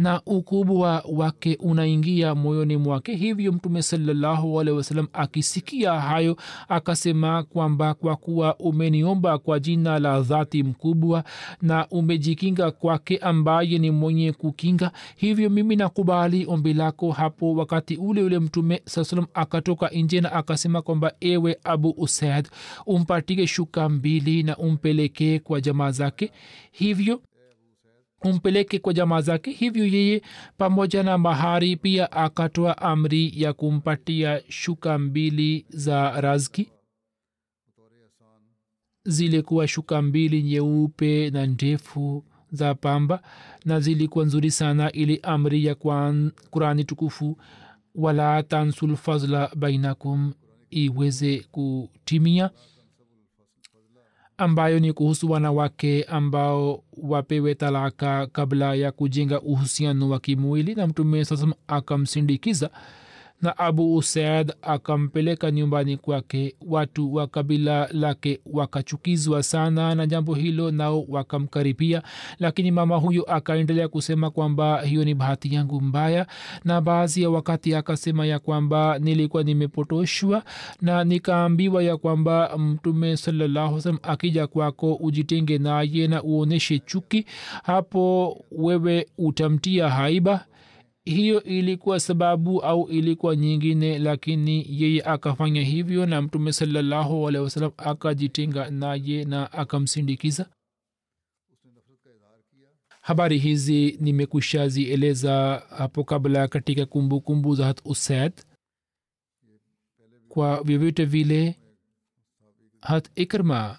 na 0.00 0.22
ukubwa 0.26 1.04
wake 1.12 1.56
unaingia 1.60 2.34
moyoni 2.34 2.76
mwake. 2.76 3.14
Hivyo 3.14 3.52
mtume 3.52 3.82
salallahu 3.82 4.60
alehi 4.60 4.76
wasalam 4.76 5.06
akisikia 5.12 6.00
hayo 6.00 6.36
akasema 6.68 7.42
kwamba 7.42 7.94
kwa 7.94 8.16
kuwa 8.16 8.56
umeniomba 8.56 9.38
kwa 9.38 9.60
jina 9.60 9.98
la 9.98 10.20
dhati 10.20 10.62
mkubwa 10.62 11.24
na 11.62 11.86
umejikinga 11.88 12.70
kwake 12.70 13.16
ambaye 13.18 13.78
ni 13.78 13.90
mwenye 13.90 14.32
kukinga 14.32 14.92
hivyo 15.16 15.50
mimi 15.50 15.76
nakubali 15.76 16.46
ombi 16.48 16.74
lako. 16.74 17.10
Hapo 17.12 17.54
wakati 17.54 17.96
ule 17.96 18.22
ule 18.22 18.38
mtume 18.38 18.82
saa 18.84 19.26
akatoka 19.34 19.88
nje 19.88 20.20
na 20.20 20.32
akasema 20.32 20.82
kwamba 20.82 21.12
ewe 21.20 21.58
abu 21.64 21.94
usaid 21.98 22.48
umpatie 22.86 23.46
shuka 23.46 23.88
mbili 23.88 24.42
na 24.42 24.56
umpelekee 24.56 25.38
kwa 25.38 25.60
jamaa 25.60 25.90
zake. 25.90 26.32
Hivyo 26.72 27.20
umpeleke 28.24 28.78
kwa 28.78 28.92
jamaa 28.92 29.20
zake 29.20 29.50
hivyo 29.50 29.86
yeye 29.86 30.22
pamoja 30.58 31.02
na 31.02 31.18
mahari 31.18 31.76
pia 31.76 32.12
akatoa 32.12 32.78
amri 32.78 33.32
ya 33.42 33.52
kumpatia 33.52 34.42
shuka 34.48 34.98
mbili 34.98 35.66
za 35.68 36.20
razki. 36.20 36.70
Zilikuwa 39.04 39.68
shuka 39.68 40.02
mbili 40.02 40.42
nyeupe 40.42 41.30
na 41.30 41.46
ndefu 41.46 42.24
za 42.52 42.74
pamba 42.74 43.22
na 43.64 43.80
zilikuwa 43.80 44.24
nzuri 44.24 44.50
sana 44.50 44.92
ili 44.92 45.20
amri 45.22 45.64
ya 45.64 45.74
qurani 46.50 46.84
tukufu 46.84 47.38
wala 47.94 48.42
tansulfazla 48.42 49.50
bainakum 49.56 50.32
iweze 50.70 51.38
kutimia 51.50 52.50
ambayo 54.40 54.78
ni 54.80 54.92
kuhusu 54.92 55.30
wanawake 55.30 56.02
ambao 56.04 56.82
wapewe 57.02 57.54
talaka 57.54 58.26
kabla 58.26 58.74
ya 58.74 58.92
kujenga 58.92 59.40
uhusiano 59.40 60.08
wa 60.08 60.20
kimwili. 60.20 60.74
Na 60.74 60.86
mtume 60.86 61.24
sasa 61.24 61.46
akamsindikiza 61.68 62.70
na 63.42 63.58
abu 63.58 63.96
usaid 63.96 64.52
akampeleka 64.62 65.50
nyumbani 65.50 65.96
kwake. 65.96 66.54
Watu 66.66 67.14
wa 67.14 67.26
kabila 67.26 67.88
lake 67.92 68.40
wakachukizwa 68.46 69.42
sana 69.42 69.94
na 69.94 70.06
jambo 70.06 70.34
hilo 70.34 70.70
nao 70.70 71.04
wakamkaribia 71.08 72.02
lakini 72.38 72.70
mama 72.70 72.96
huyo 72.96 73.22
akaendelea 73.22 73.88
kusema 73.88 74.30
kwamba 74.30 74.82
hiyo 74.82 75.04
ni 75.04 75.14
bahati 75.14 75.54
yangu 75.54 75.80
mbaya 75.80 76.26
na 76.64 76.80
baadhi 76.80 77.22
ya 77.22 77.30
wakati 77.30 77.74
akasema 77.74 78.26
ya 78.26 78.38
kwamba 78.38 78.98
nilikuwa 78.98 79.42
nimepotoshwa 79.42 80.42
na 80.82 81.04
nikaambiwa 81.04 81.82
ya 81.82 81.96
kwamba 81.96 82.58
mtume 82.58 83.16
salallahu 83.16 83.98
akija 84.02 84.46
kwako 84.46 84.94
ujitenge 84.94 85.58
naye 85.58 86.06
na 86.08 86.22
uonyeshe 86.22 86.78
chuki 86.78 87.26
hapo 87.62 88.36
wewe 88.52 89.06
utamtia 89.18 89.88
haiba 89.88 90.44
hiyo 91.04 91.42
ilikuwa 91.42 92.00
sababu 92.00 92.60
au 92.62 92.88
ilikuwa 92.88 93.36
nyingine 93.36 93.98
lakini 93.98 94.66
yeye 94.68 95.02
akafanya 95.02 95.62
hivyo 95.62 96.06
na 96.06 96.22
mtume 96.22 96.52
salallahu 96.52 97.28
alehi 97.28 97.44
wasalam 97.44 97.72
akajitenga 97.76 98.70
naye 98.70 99.24
na 99.24 99.52
akamsindikiza. 99.52 100.50
Habari 103.00 103.38
hizi 103.38 103.96
nimekushazieleza 104.00 105.62
hapo 105.78 106.04
kabla 106.04 106.48
katika 106.48 106.86
kumbukumbu 106.86 107.54
za 107.54 107.66
hat 107.66 107.80
usaid. 107.84 108.32
Kwa 110.28 110.62
vyovyote 110.62 111.04
vile 111.04 111.56
hat 112.80 113.10
ikrma 113.14 113.78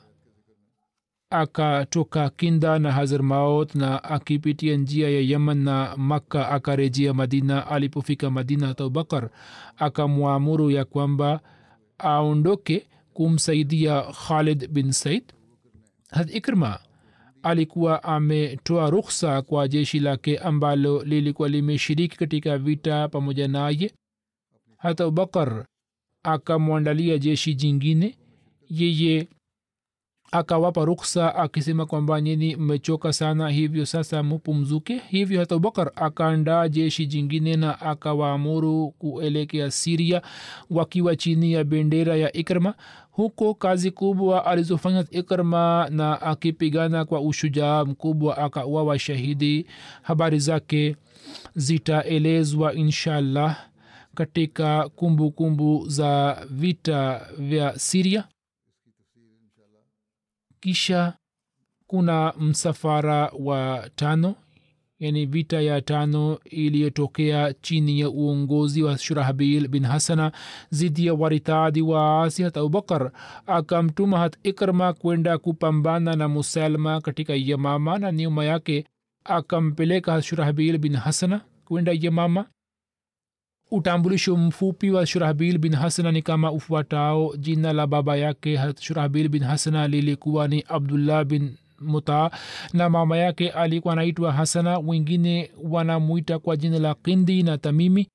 akatoka 1.32 2.30
kinda 2.30 2.80
na 2.80 2.92
hazarmaut 2.92 3.76
na 3.76 4.04
akipitia 4.04 4.76
njia 4.78 5.10
ya 5.10 5.22
yaman 5.22 5.58
na 5.64 5.98
makka 5.98 6.50
akarejea 6.50 7.14
madina. 7.14 7.68
Alipofika 7.68 8.30
madina 8.30 8.70
abubakar 8.70 9.30
akamwamuru 9.78 10.72
ya 10.72 10.86
kwamba 10.86 11.40
aondoke 11.98 12.88
kumsaidia 13.14 14.02
khalid 14.02 14.68
bin 14.68 14.92
said. 14.92 15.24
Had 16.12 16.30
ikrma 16.38 16.80
alikuwa 17.44 18.04
ametoa 18.04 18.90
rukhsa 18.90 19.42
kwa 19.42 19.68
jeshi 19.68 20.00
lake 20.00 20.38
ambalo 20.38 21.04
lilikuwa 21.04 21.50
limeshiriki 21.50 22.18
katika 22.18 22.58
vita 22.58 23.08
pamoja 23.08 23.48
naye. 23.48 23.92
Hata 24.78 25.04
abubakar 25.04 25.66
akamwandalia 26.24 27.18
jeshi 27.18 27.56
jingine. 27.56 28.18
Yeye 28.70 29.28
akawapa 30.32 30.86
ruksa 30.86 31.36
akisema 31.36 31.86
kwamba 31.86 32.22
nyini 32.22 32.56
mmechoka 32.56 33.14
sana 33.14 33.50
hivyo 33.50 33.86
sasa 33.86 34.24
mupumzuke. 34.24 35.02
Hivyo 35.10 35.40
hata 35.40 35.56
abubakar 35.56 35.92
akaandaa 35.96 36.68
jeshi 36.68 37.06
jingine 37.06 37.56
na 37.56 37.82
akawaamuru 37.82 38.92
kuelekea 38.92 39.72
siria 39.72 40.22
wakiwa 40.70 41.16
chini 41.16 41.54
ya 41.54 41.64
bendera 41.64 42.16
ya 42.16 42.34
ikrma 42.34 42.74
huko 43.12 43.54
kazi 43.54 43.92
kubwa 43.92 44.46
alizofanya 44.46 45.06
ikrma 45.12 45.88
na 45.90 46.22
akipigana 46.22 47.06
kwa 47.06 47.22
ushujaa 47.22 47.86
mkubwa 47.86 48.38
akauawa 48.38 49.00
shahidi. 49.00 49.66
Habari 50.02 50.40
zake 50.40 50.96
zitaelezwa 51.56 52.74
inshallah 52.74 53.58
katika 54.16 54.90
kumbukumbu 54.90 55.32
kumbu 55.32 55.90
za 55.90 56.38
vita 56.50 57.28
vya 57.38 57.80
siria 57.80 58.24
kisha 60.62 61.14
kuna 61.88 62.34
msafara 62.40 63.32
wa 63.40 63.90
tano 63.96 64.36
yani 65.00 65.26
vita 65.26 65.62
ya 65.62 65.82
tano 65.82 66.40
iliyotokea 66.46 67.54
chini 67.54 68.00
ya 68.00 68.10
uongozi 68.10 68.84
wa 68.84 68.98
shurahbil 68.98 69.68
bin 69.68 69.86
hasana 69.86 70.32
zidi 70.70 71.06
ya 71.06 71.14
waritadi 71.14 71.82
wa 71.82 72.24
asi 72.24 72.44
hat 72.44 72.58
abubakar 72.58 73.12
akamtuma 73.48 74.20
hat 74.20 74.38
ikrma 74.44 74.94
kwenda 74.94 75.38
kupambana 75.38 76.16
na 76.16 76.28
musalma 76.28 77.02
katika 77.02 77.34
yamama 77.36 77.98
na 77.98 78.12
nyuma 78.12 78.46
yake 78.46 78.86
akampeleka 79.24 80.12
hat 80.12 80.24
shurahbil 80.24 80.78
bin 80.78 80.96
hasana 80.96 81.42
kwenda 81.66 81.92
yamama 82.02 82.46
utambulisho 83.72 84.38
mfupi 84.38 84.92
wa 84.92 85.06
shurahbil 85.06 85.58
bin 85.58 85.76
hasana 85.76 86.12
ni 86.12 86.22
kama 86.22 86.52
ufuatao. 86.52 87.34
Jina 87.38 87.74
la 87.74 87.88
baba 87.88 88.16
yake 88.18 88.60
shurahbil 88.80 89.30
bin 89.30 89.44
hasana 89.44 89.88
lilikuwa 89.88 90.48
ni 90.48 90.64
abdullah 90.68 91.24
bin 91.26 91.56
muta 91.82 92.32
na 92.74 92.90
mama 92.90 93.18
yake 93.18 93.50
alikuwa 93.50 93.94
anaitwa 93.94 94.32
hasana. 94.34 94.80
Wengine 94.80 95.52
wanamwita 95.64 96.40
kwa 96.40 96.58
jina 96.58 96.80
la 96.80 96.94
kindi 96.96 97.44
na 97.44 97.58
tamimi. 97.58 98.08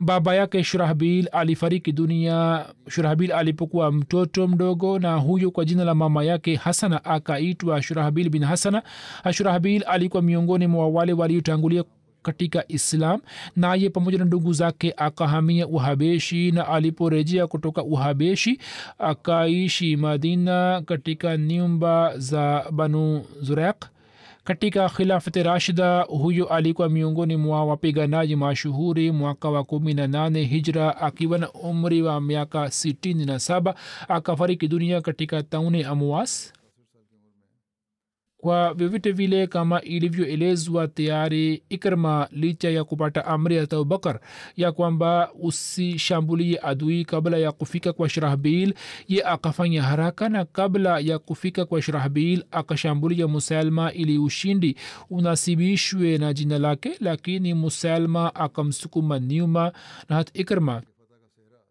Baba 0.00 0.34
yake 0.34 0.64
shurahbil 0.64 1.28
alifariki 1.32 1.92
dunia. 1.92 2.66
Shurahbil 2.88 3.32
alipokuwa 3.32 3.92
mtoto 3.92 4.48
mdogo 4.48 4.98
na 4.98 5.14
huyo 5.16 5.50
kwa 5.50 5.64
jina 5.64 5.84
la 5.84 5.94
mama 5.94 6.24
yake 6.24 6.54
hasana 6.56 7.04
akaitwa 7.04 7.82
shurahbil 7.82 8.28
bin 8.30 8.44
hasana. 8.44 8.82
Shurahbil 9.32 9.84
alikuwa 9.86 10.22
miongoni 10.22 10.66
mwa 10.66 10.88
wale 10.88 11.12
waliotangulia 11.12 11.84
katika 12.26 12.64
islam. 12.68 13.20
Naye 13.56 13.90
pamoja 13.90 14.18
na 14.18 14.24
ndugu 14.24 14.52
zake 14.52 14.94
akahamia 14.96 15.66
uhabeshi 15.66 16.50
na 16.52 16.68
aliporejea 16.68 17.46
kutoka 17.46 17.82
uhabeshi 17.82 18.58
akaishi 18.98 19.96
madina 19.96 20.82
katika 20.86 21.36
nyumba 21.36 22.18
za 22.18 22.64
banu 22.72 23.24
zurak 23.40 23.86
katika 24.44 24.88
khilafati 24.88 25.42
rashida 25.42 26.00
huyo 26.02 26.46
alikuwa 26.46 26.88
miongoni 26.88 27.36
mwa 27.36 27.64
wapiganaji 27.64 28.36
mashuhuri 28.36 29.10
mwaka 29.12 29.50
wa 29.50 29.64
kumi 29.64 29.94
na 29.94 30.06
nane 30.06 30.42
hijra 30.44 30.96
akiwa 30.96 31.38
na 31.38 31.52
umri 31.52 32.02
wa 32.02 32.20
miaka 32.20 32.70
sitini 32.70 33.24
na 33.24 33.38
saba 33.38 33.74
akafariki 34.08 34.68
dunia 34.68 35.00
katika 35.00 35.42
tauni 35.42 35.84
amwas 35.84 36.52
kwa 38.38 38.74
vyovyote 38.74 39.12
vile 39.12 39.46
kama 39.46 39.80
ilivyoelezwa 39.82 40.88
tayari 40.88 41.62
ikrma 41.68 42.28
licha 42.30 42.70
ya 42.70 42.84
kupata 42.84 43.24
amri 43.26 43.56
ya 43.56 43.62
abubakar 43.62 44.20
ya 44.56 44.72
kwamba 44.72 45.30
usishambulie 45.42 46.58
adui 46.62 47.04
kabla 47.04 47.36
ya 47.38 47.52
kufika 47.52 47.92
kwa 47.92 48.08
shrahbil 48.08 48.74
ye 49.08 49.22
akafanya 49.24 49.82
haraka 49.82 50.28
na 50.28 50.44
kabla 50.44 50.98
ya 51.00 51.18
kufika 51.18 51.64
kwa 51.64 51.82
shrahbil 51.82 52.44
akashambulia 52.50 53.28
musalma 53.28 53.92
ili 53.92 54.18
ushindi 54.18 54.76
unasibishwe 55.10 56.18
na 56.18 56.32
jina 56.32 56.58
lake 56.58 56.90
lakini 57.00 57.54
musalma 57.54 58.34
akamsukuma 58.34 59.18
nyuma 59.20 59.72
na 60.08 60.16
hat 60.16 60.30
ikrma 60.38 60.82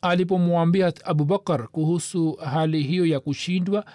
alipomwambia 0.02 0.94
abubakar 1.06 1.68
kuhusu 1.68 2.32
hali 2.34 2.84
hiyo 2.84 3.06
ya 3.06 3.20
kushindwa 3.20 3.86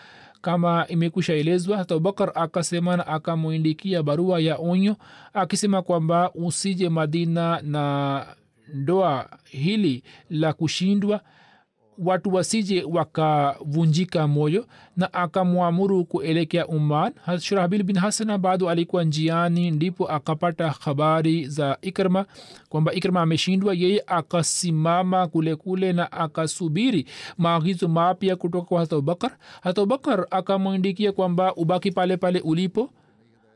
kama 0.40 0.86
imekwisha 0.88 1.32
elezwa 1.34 1.76
hata 1.76 1.94
abubakar 1.94 2.32
akasema 2.34 3.06
akamwindikia 3.06 4.02
barua 4.02 4.40
ya 4.40 4.56
onyo 4.58 4.96
akisema 5.34 5.82
kwamba 5.82 6.30
usije 6.34 6.88
madina 6.88 7.60
na 7.62 8.26
ndoa 8.74 9.28
hili 9.44 10.02
la 10.30 10.52
kushindwa 10.52 11.20
watu 12.04 12.34
wasije 12.34 12.84
wakavunjika 12.84 14.28
moyo 14.28 14.66
na 14.96 15.12
akamwamuru 15.12 16.04
kuelekea 16.04 16.66
uman 16.66 17.12
shurahbil 17.40 17.82
bin 17.82 17.96
hasana 17.98 18.38
bado 18.38 18.68
alikuwa 18.70 19.04
njiani 19.04 19.70
ndipo 19.70 20.06
akapata 20.10 20.70
habari 20.70 21.46
za 21.48 21.78
ikrma 21.82 22.26
kwamba 22.68 22.92
ikrma 22.92 23.20
ameshindwa. 23.22 23.74
Yeye 23.74 24.02
akasimama 24.06 25.26
kule 25.28 25.56
kule 25.56 25.92
na 25.92 26.12
akasubiri 26.12 27.06
maagizo 27.38 27.88
mapya 27.88 28.36
kutoka 28.36 28.66
kwa 28.66 28.80
hata 28.80 28.96
ubakar 28.96 29.30
hata 29.62 29.82
ubakar 29.82 30.26
akamwindikia 30.30 31.12
kwamba 31.12 31.54
ubaki 31.54 31.90
pale 31.92 32.16
pale 32.16 32.40
ulipo. 32.40 32.90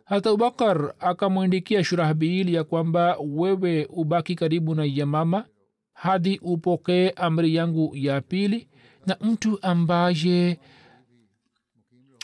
Hata 0.04 0.32
ubakar 0.32 0.94
akamwindikia 1.00 1.84
shurahbil 1.84 2.54
ya 2.54 2.64
kwamba 2.64 3.16
wewe 3.28 3.88
ubaki 3.90 4.34
karibu 4.34 4.74
na 4.74 4.84
yamama 4.84 5.44
hadi 5.94 6.38
upokee 6.42 7.08
amri 7.10 7.54
yangu 7.54 7.90
ya 7.96 8.20
pili 8.20 8.68
na 9.06 9.16
mtu 9.20 9.58
ambaye 9.62 10.58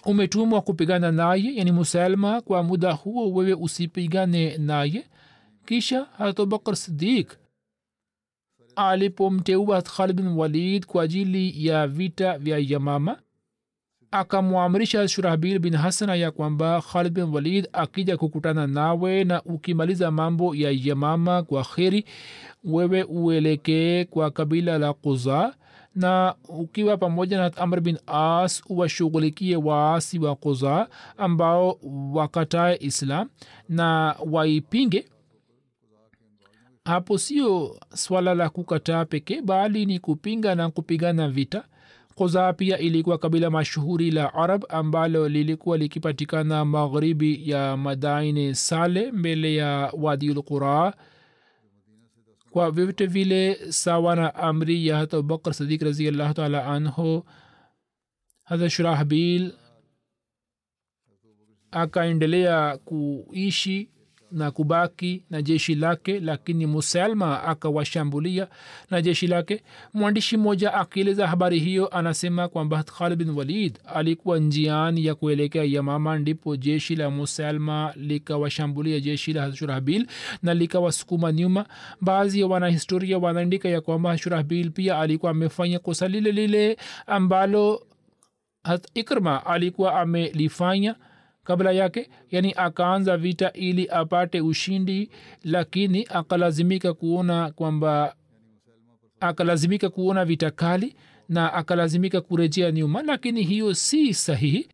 umetumwa 0.04 0.60
kupigana 0.60 1.12
naye 1.12 1.54
yani 1.56 1.72
musalma 1.72 2.40
kwa 2.40 2.62
muda 2.62 2.92
huo 2.92 3.32
wewe 3.32 3.54
usipigane 3.54 4.56
naye. 4.58 5.06
Kisha 5.66 6.06
hatobakar 6.18 6.76
sidik 6.76 7.36
alipomteua 8.76 9.82
khalid 9.82 10.16
bin 10.16 10.26
walid 10.28 10.86
kwa 10.86 11.02
ajili 11.02 11.66
ya 11.66 11.86
vita 11.86 12.38
vya 12.38 12.58
yamama 12.58 13.18
akamwamrisha 14.10 15.08
shurahbil 15.08 15.58
bin 15.58 15.76
hasana 15.76 16.14
ya 16.14 16.30
kwamba 16.30 16.80
khalid 16.92 17.12
bin 17.12 17.24
walid 17.24 17.68
akija 17.72 18.16
kukutana 18.16 18.66
nawe 18.66 19.24
na 19.24 19.42
ukimaliza 19.42 20.10
mambo 20.10 20.54
ya 20.54 20.70
yamama 20.70 21.42
kwa 21.42 21.64
kheri 21.64 22.04
wewe 22.64 23.02
uelekee 23.02 24.04
kwa 24.04 24.30
kabila 24.30 24.78
la 24.78 24.92
kuza 24.92 25.54
na 25.94 26.34
ukiwa 26.48 26.96
pamoja 26.96 27.38
na 27.38 27.56
amr 27.56 27.80
bin 27.80 27.98
as 28.06 28.62
uwashughulikie 28.68 29.56
waasi 29.56 30.18
wa 30.18 30.36
kuza 30.36 30.88
ambao 31.16 31.78
wakatae 32.12 32.76
islam 32.80 33.28
na 33.68 34.16
waipinge. 34.30 35.08
Hapo 36.84 37.18
sio 37.18 37.76
swala 37.94 38.34
la 38.34 38.48
kukataa 38.50 39.04
pekee 39.04 39.40
bali 39.42 39.86
ni 39.86 39.98
kupinga 39.98 40.54
na 40.54 40.70
kupigana 40.70 41.28
vita. 41.28 41.64
Kuza 42.14 42.52
pia 42.52 42.78
ilikuwa 42.78 43.18
kabila 43.18 43.50
mashuhuri 43.50 44.10
la 44.10 44.34
arab 44.34 44.64
ambalo 44.68 45.28
lilikuwa 45.28 45.78
likipatikana 45.78 46.64
magharibi 46.64 47.50
ya 47.50 47.76
madaine 47.76 48.54
sale 48.54 49.12
mbele 49.12 49.54
ya 49.54 49.92
wadiul 49.98 50.42
qura 50.42 50.94
kwa 52.50 52.70
vyovyote 52.70 53.06
vile 53.06 53.72
sawa 53.72 54.16
na 54.16 54.34
amri 54.34 54.86
ya 54.86 54.96
hata 54.96 55.16
abubakar 55.16 55.54
sadiq 55.54 55.82
raziallahu 55.82 56.34
taala 56.34 56.66
anhu 56.66 57.24
hata 58.44 58.70
shurahbil 58.70 59.52
akaendelea 61.70 62.78
kuishi 62.78 63.88
na 64.32 64.50
kubaki 64.50 65.22
na 65.30 65.42
jeshi 65.42 65.74
lake 65.74 66.20
lakini 66.20 66.66
musalma 66.66 67.42
akawashambulia 67.44 68.48
na 68.90 69.02
jeshi 69.02 69.26
lake. 69.26 69.62
Mwandishi 69.94 70.36
mmoja 70.36 70.74
akieleza 70.74 71.26
habari 71.26 71.58
hiyo 71.58 71.88
anasema 71.88 72.48
kwamba 72.48 72.82
khalid 72.82 73.18
bin 73.18 73.30
walid 73.30 73.78
alikuwa 73.94 74.38
njiani 74.38 75.04
ya 75.04 75.14
kuelekea 75.14 75.64
yamama 75.64 76.18
ndipo 76.18 76.56
jeshi 76.56 76.96
la 76.96 77.10
musalma 77.10 77.92
likawashambulia 77.96 79.00
jeshi 79.00 79.32
la 79.32 79.52
shurahbil 79.56 80.06
na 80.42 80.54
likawasukuma 80.54 81.32
nyuma. 81.32 81.66
Baadhi 82.00 82.40
ya 82.40 82.46
wanahistoria 82.46 83.18
wanaandika 83.18 83.68
ya 83.68 83.80
kwamba 83.80 84.18
shurahbil 84.18 84.70
pia 84.70 84.98
alikuwa 84.98 85.30
amefanya 85.30 85.78
kosa 85.78 86.08
lile 86.08 86.32
lile 86.32 86.76
ambalo 87.06 87.82
ikrma 88.94 89.46
alikuwa 89.46 90.00
amelifanya 90.00 90.94
kabla 91.50 91.72
yake 91.72 92.10
yani 92.30 92.54
akaanza 92.56 93.16
vita 93.16 93.52
ili 93.52 93.88
apate 93.90 94.40
ushindi 94.40 95.10
lakini 95.44 96.06
akalazimika 96.10 96.94
kuona 96.94 97.50
kwamba 97.50 98.14
akalazimika 99.20 99.88
kuona 99.88 100.24
vita 100.24 100.50
kali 100.50 100.94
na 101.28 101.52
akalazimika 101.52 102.20
kurejea 102.20 102.72
nyuma 102.72 103.02
lakini 103.02 103.42
hiyo 103.42 103.74
si 103.74 104.14
sahihi 104.14 104.68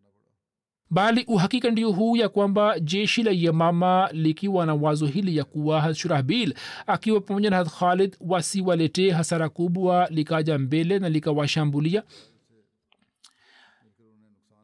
bali 0.90 1.24
uhakika 1.28 1.70
ndio 1.70 1.90
huu 1.92 2.16
ya 2.16 2.28
kwamba 2.28 2.80
jeshi 2.80 3.22
la 3.22 3.30
yamama 3.30 4.08
likiwa 4.12 4.66
na 4.66 4.74
wazo 4.74 5.06
hili 5.06 5.36
ya 5.36 5.44
kuwa 5.44 5.94
shurahbil 5.94 6.54
akiwa 6.86 7.20
pamoja 7.20 7.50
na 7.50 7.64
khalid 7.64 8.16
wasiwaletee 8.20 9.10
hasara 9.10 9.48
kubwa 9.48 10.08
likaja 10.10 10.58
mbele 10.58 10.98
na 10.98 11.08
likawashambulia 11.08 12.02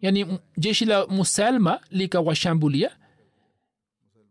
yani 0.02 0.38
jeshi 0.56 0.84
la 0.84 1.06
musalma 1.06 1.80
likawashambulia. 1.90 2.90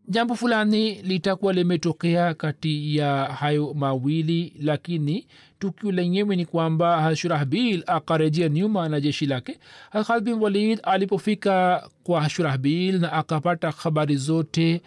Jambo 0.08 0.36
fulani 0.36 1.02
litakuwa 1.02 1.54
limetokea 1.54 2.34
kati 2.34 2.96
ya 2.98 3.26
hayo 3.26 3.74
mawili 3.74 4.54
lakini 4.62 5.28
tukio 5.60 5.92
lenyewe 5.92 6.36
ni 6.36 6.46
kwamba 6.46 7.02
hashurahbil 7.02 7.84
akarejea 7.88 8.50
nyuma 8.50 8.90
na 8.90 9.02
jeshi 9.02 9.26
lake. 9.26 9.60
Khalid 10.08 10.24
bin 10.24 10.34
walid 10.34 10.80
alipofika 10.84 11.90
kwa 12.04 12.22
hashurahbil 12.22 13.00
na 13.00 13.14
akapata 13.14 13.72
habari 13.72 14.16
zote 14.16 14.82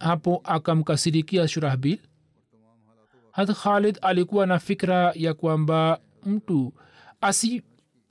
hapo 0.00 0.40
akamkasirikia 0.44 1.48
shurahbil 1.48 1.98
hat 3.32 3.50
khalid 3.52 3.98
alikuwa 4.02 4.46
na 4.46 4.58
fikra 4.58 5.12
ya 5.16 5.34
kwamba 5.34 6.00
mtu 6.26 6.72
asi 7.20 7.62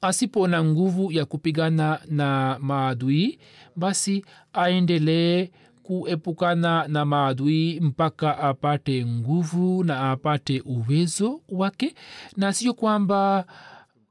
asipo 0.04 0.48
na 0.48 0.64
nguvu 0.64 1.12
ya 1.12 1.26
kupigana 1.26 2.00
na 2.10 2.58
maadui 2.62 3.40
basi 3.76 4.26
aendelee 4.54 5.50
kuepukana 5.84 6.88
na 6.88 7.06
maadui 7.06 7.80
mpaka 7.80 8.38
apate 8.38 9.06
nguvu 9.06 9.84
na 9.84 10.12
apate 10.12 10.62
uwezo 10.66 11.42
wake. 11.50 11.96
Na 12.38 12.54
sio 12.54 12.74
kwamba 12.74 13.46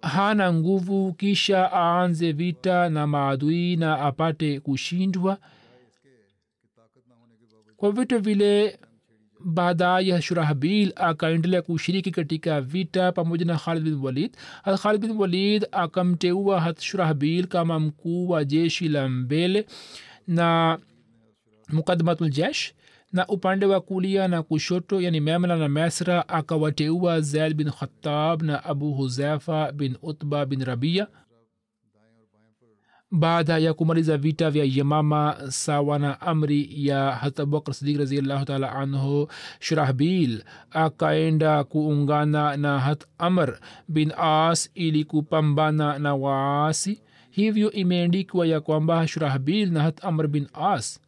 hana 0.02 0.52
nguvu 0.52 1.12
kisha 1.12 1.72
aanze 1.72 2.32
vita 2.32 2.88
na 2.88 3.06
maadui 3.06 3.76
na 3.76 3.98
apate 4.00 4.60
kushindwa. 4.60 5.38
Kwa 7.76 7.92
vitu 7.92 8.18
vile 8.20 8.78
baadaye 9.44 10.22
shurahbil 10.22 10.92
akaendelea 10.96 11.62
kushiriki 11.62 12.10
katika 12.10 12.60
vita 12.60 13.12
pamoja 13.12 13.44
na 13.44 13.56
khalid 13.58 13.84
bin 13.84 13.94
walid. 13.94 14.36
Khalid 14.82 15.00
bin 15.00 15.10
walid 15.16 15.66
akamteua 15.72 16.60
hat 16.60 16.80
shurahbil 16.80 17.46
kama 17.46 17.80
mkuu 17.80 18.28
wa 18.28 18.44
jeshi 18.44 18.88
la 18.88 19.08
mbele 19.08 19.66
na 20.26 20.78
mukadmatul 21.68 22.30
jesh 22.30 22.72
na 23.12 23.26
upande 23.26 23.66
wa 23.66 23.80
kulia 23.80 24.28
na 24.28 24.42
kushoto 24.42 25.00
yani 25.00 25.20
memla 25.20 25.56
na 25.56 25.68
mesra 25.68 26.28
akawateua 26.28 27.20
zaid 27.20 27.54
bin 27.54 27.70
khatab 27.70 28.42
na 28.42 28.64
abu 28.64 28.92
huzaifa 28.94 29.72
bin 29.72 29.96
utba 30.02 30.46
bin 30.46 30.64
rabia 30.64 31.06
baada 33.12 33.58
ya 33.58 33.74
kumaliza 33.74 34.16
vita 34.16 34.50
vya 34.50 34.64
yamama 34.64 35.36
sawa 35.48 35.98
na 35.98 36.20
amri 36.20 36.68
ya 36.88 37.10
hatabubakr 37.12 37.74
sidik 37.74 37.98
raziallahu 37.98 38.44
taala 38.44 38.72
anhu 38.72 39.28
shurahbil 39.60 40.42
akaenda 40.70 41.64
kuungana 41.64 42.56
na 42.56 42.78
hat 42.80 43.04
amr 43.18 43.58
bin 43.88 44.12
as 44.16 44.70
ili 44.74 45.04
kupambana 45.04 45.98
na 45.98 46.14
waasi. 46.14 47.02
Hivyo 47.30 47.70
imeandikwa 47.72 48.46
ya 48.46 48.60
kwamba 48.60 49.06
shurahbil 49.08 49.72
na 49.72 49.82
hat 49.82 50.04
amr 50.04 50.28
bin 50.28 50.46
as 50.54 51.00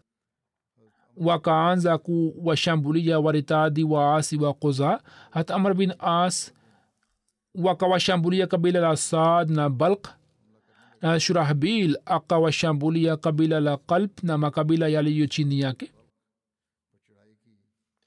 wakaanza 1.17 1.99
kuwashambulia 1.99 3.19
waritadi 3.21 3.85
waasi 3.85 4.37
wa 4.37 4.55
koza 4.55 5.01
hat 5.31 5.51
amr 5.51 5.75
bin 5.75 5.93
as 5.99 6.53
wakawashambulia 7.55 8.47
kabila 8.47 8.81
la 8.81 8.97
saad 8.97 9.51
na 9.51 9.69
balk 9.71 10.09
na 11.05 11.21
shurahbil 11.21 11.97
akawashambulia 12.07 13.17
kabila 13.17 13.61
la 13.61 13.77
kalb 13.77 14.11
na 14.23 14.39
makabila 14.39 14.89
yaliyo 14.89 15.27
chini 15.27 15.61
yake. 15.61 15.91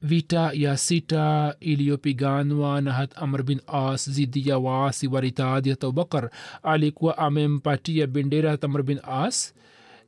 Vita 0.01 0.51
ya 0.53 0.77
sita 0.77 1.55
iliyopiganwa 1.59 2.81
na 2.81 2.93
hat 2.93 3.11
amr 3.17 3.43
bin 3.43 3.61
as 3.67 4.09
zidi 4.09 4.49
ya 4.49 4.57
waasi 4.57 5.07
waritadi 5.07 5.69
hat 5.69 5.83
abubakar 5.83 6.29
alikuwa 6.63 7.17
amempatia 7.17 8.07
bendera 8.07 8.51
hat 8.51 8.63
amr 8.63 8.83
bin 8.83 8.99
as 9.03 9.53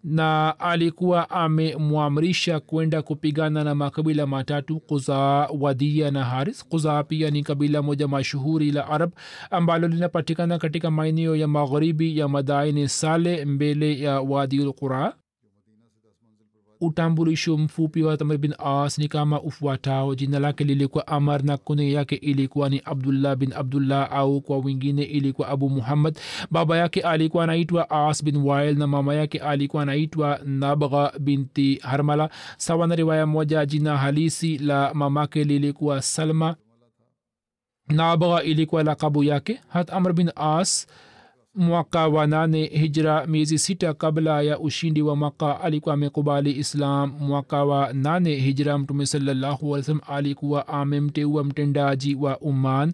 na 0.03 0.59
alikuwa 0.59 1.29
amemwamrisha 1.29 2.59
kwenda 2.59 3.01
kupigana 3.01 3.63
na 3.63 3.75
makabila 3.75 4.27
matatu 4.27 4.79
kuzaa 4.79 5.47
wadia 5.59 6.11
na 6.11 6.23
haris. 6.23 6.65
Kuzaa 6.65 7.03
pia 7.03 7.29
ni 7.31 7.43
kabila 7.43 7.81
moja 7.81 8.07
mashuhuri 8.07 8.71
la 8.71 8.87
arab 8.87 9.11
ambalo 9.51 9.87
linapatikana 9.87 10.57
katika 10.57 10.91
maeneo 10.91 11.35
ya 11.35 11.47
magharibi 11.47 12.17
ya 12.17 12.27
madaini 12.27 12.89
sale 12.89 13.45
mbele 13.45 13.99
ya 13.99 14.21
wadiul 14.21 14.73
qura 14.73 15.13
utambulisho 16.81 17.57
mfupi 17.57 18.03
wa 18.03 18.17
tamr 18.17 18.37
bin 18.37 18.53
as 18.57 18.97
ni 18.97 19.07
kama 19.07 19.41
ufuatao. 19.41 20.15
Jina 20.15 20.39
lake 20.39 20.63
lilikuwa 20.63 21.07
amar 21.07 21.43
na 21.43 21.57
kune 21.57 21.91
yake 21.91 22.15
ilikuwa 22.15 22.69
ni 22.69 22.81
abdullah 22.85 23.35
bin 23.35 23.53
abdullah 23.53 24.11
au 24.11 24.41
kwa 24.41 24.57
wengine 24.57 25.03
ilikuwa 25.03 25.47
abu 25.47 25.69
muhammad. 25.69 26.19
Baba 26.51 26.77
yake 26.77 27.01
alikuwa 27.01 27.43
anaitwa 27.43 27.89
as 27.89 28.23
bin 28.23 28.35
wail 28.37 28.77
na 28.77 28.87
mama 28.87 29.13
yake 29.15 29.39
alikuwa 29.39 29.83
anaitwa 29.83 30.39
nabgha 30.45 31.11
binti 31.19 31.75
harmala. 31.75 32.29
Sawa 32.57 32.87
na 32.87 32.95
riwaya 32.95 33.25
moja 33.25 33.65
jina 33.65 33.97
halisi 33.97 34.57
la 34.57 34.93
mamake 34.93 35.43
lilikuwa 35.43 36.01
salma. 36.01 36.55
Nabgha 37.87 38.43
ilikuwa 38.43 38.83
lakabu 38.83 39.23
yake. 39.23 39.59
Hat 39.67 39.93
amr 39.93 40.13
bin 40.13 40.31
as 40.35 40.87
mwaka 41.55 42.07
wa 42.07 42.27
nane 42.27 42.65
hijra 42.65 43.27
miezi 43.27 43.59
sita 43.59 43.93
kabla 43.93 44.41
ya 44.41 44.59
ushindi 44.59 45.01
wa 45.01 45.15
maka 45.15 45.61
alikuwa 45.61 45.93
amekubali 45.93 46.51
islam. 46.51 47.13
Mwaka 47.19 47.65
wa 47.65 47.93
nane 47.93 48.35
hijra 48.35 48.77
mtume 48.77 49.05
sallahualwasalam 49.05 50.01
alikuwa 50.07 50.67
amemteua 50.67 51.43
mtendaji 51.43 52.15
wa 52.15 52.37
umman 52.39 52.93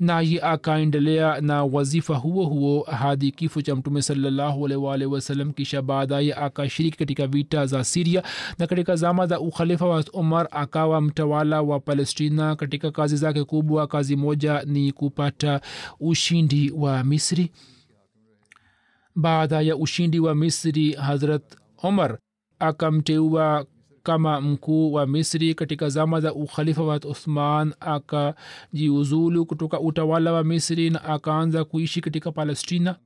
naye 0.00 0.40
akaendelea 0.42 1.40
na 1.40 1.64
wazifa 1.64 2.14
huo 2.16 2.44
huo 2.44 2.82
hadi 2.82 3.30
kifo 3.30 3.62
cha 3.62 3.76
mtume 3.76 4.02
salllahualwalh 4.02 5.12
wasalam 5.12 5.52
kisha 5.52 5.82
baadaye 5.82 6.34
akashiriki 6.34 6.98
katika 6.98 7.26
vita 7.26 7.66
za 7.66 7.84
siria 7.84 8.22
na 8.58 8.66
katika 8.66 8.96
zama 8.96 9.26
za 9.26 9.40
ukhalifa 9.40 9.86
wa 9.86 10.04
umar 10.12 10.48
akawa 10.50 11.00
mtawala 11.00 11.62
wa 11.62 11.80
palestina. 11.80 12.56
Katika 12.56 12.90
kazi 12.90 13.16
zake 13.16 13.44
kubwa 13.44 13.86
kazi 13.86 14.16
moja 14.16 14.62
ni 14.66 14.92
kupata 14.92 15.60
ushindi 16.00 16.70
wa 16.76 17.04
misri 17.04 17.50
baada 19.16 19.60
ya 19.60 19.76
ushindi 19.76 20.20
wa 20.20 20.34
misri 20.34 20.92
hazrat 20.92 21.42
omar 21.82 22.18
akamteua 22.58 23.66
kama 24.02 24.40
mkuu 24.40 24.92
wa 24.92 25.06
misri 25.06 25.54
katika 25.54 25.88
zama 25.88 26.20
za 26.20 26.34
ukhalifa 26.34 26.82
wa 26.82 26.96
uthman 26.96 27.74
akajiuzulu 27.80 29.46
kutoka 29.46 29.80
utawala 29.80 30.32
wa 30.32 30.44
misri 30.44 30.90
na 30.90 31.04
akaanza 31.04 31.64
kuishi 31.64 32.00
katika 32.00 32.32
palestina. 32.32 32.96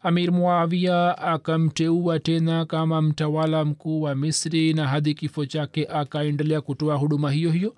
Amir 0.00 0.32
muavia 0.32 1.18
akamteua 1.18 2.18
tena 2.18 2.64
kama 2.64 3.02
mtawala 3.02 3.64
mkuu 3.64 4.02
wa 4.02 4.14
misri 4.14 4.72
na 4.72 4.86
hadi 4.88 5.14
kifo 5.14 5.46
chake 5.46 5.86
akaendelea 5.86 6.60
kutoa 6.60 6.94
huduma 6.96 7.30
hiyo 7.30 7.50
hiyo 7.50 7.74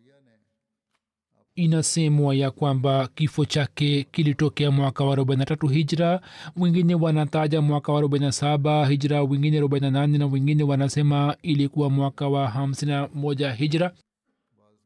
inasemwa 1.65 2.35
ya 2.35 2.51
kwamba 2.51 3.09
kifo 3.15 3.45
chake 3.45 4.07
kilitokea 4.13 4.71
mwaka 4.71 5.05
wa 5.05 5.17
43 5.17 5.69
hijra. 5.73 6.21
Wengine 6.57 6.95
wanataja 6.95 7.61
mwaka 7.61 7.93
wa 7.93 8.03
47 8.03 8.89
hijra 8.89 9.23
wengine 9.23 9.61
48 9.61 10.19
na 10.19 10.27
wengine 10.27 10.63
wanasema 10.63 11.37
ilikuwa 11.43 11.91
mwaka 11.91 12.29
wa 12.29 12.47
51 12.49 13.53
hijra. 13.55 13.93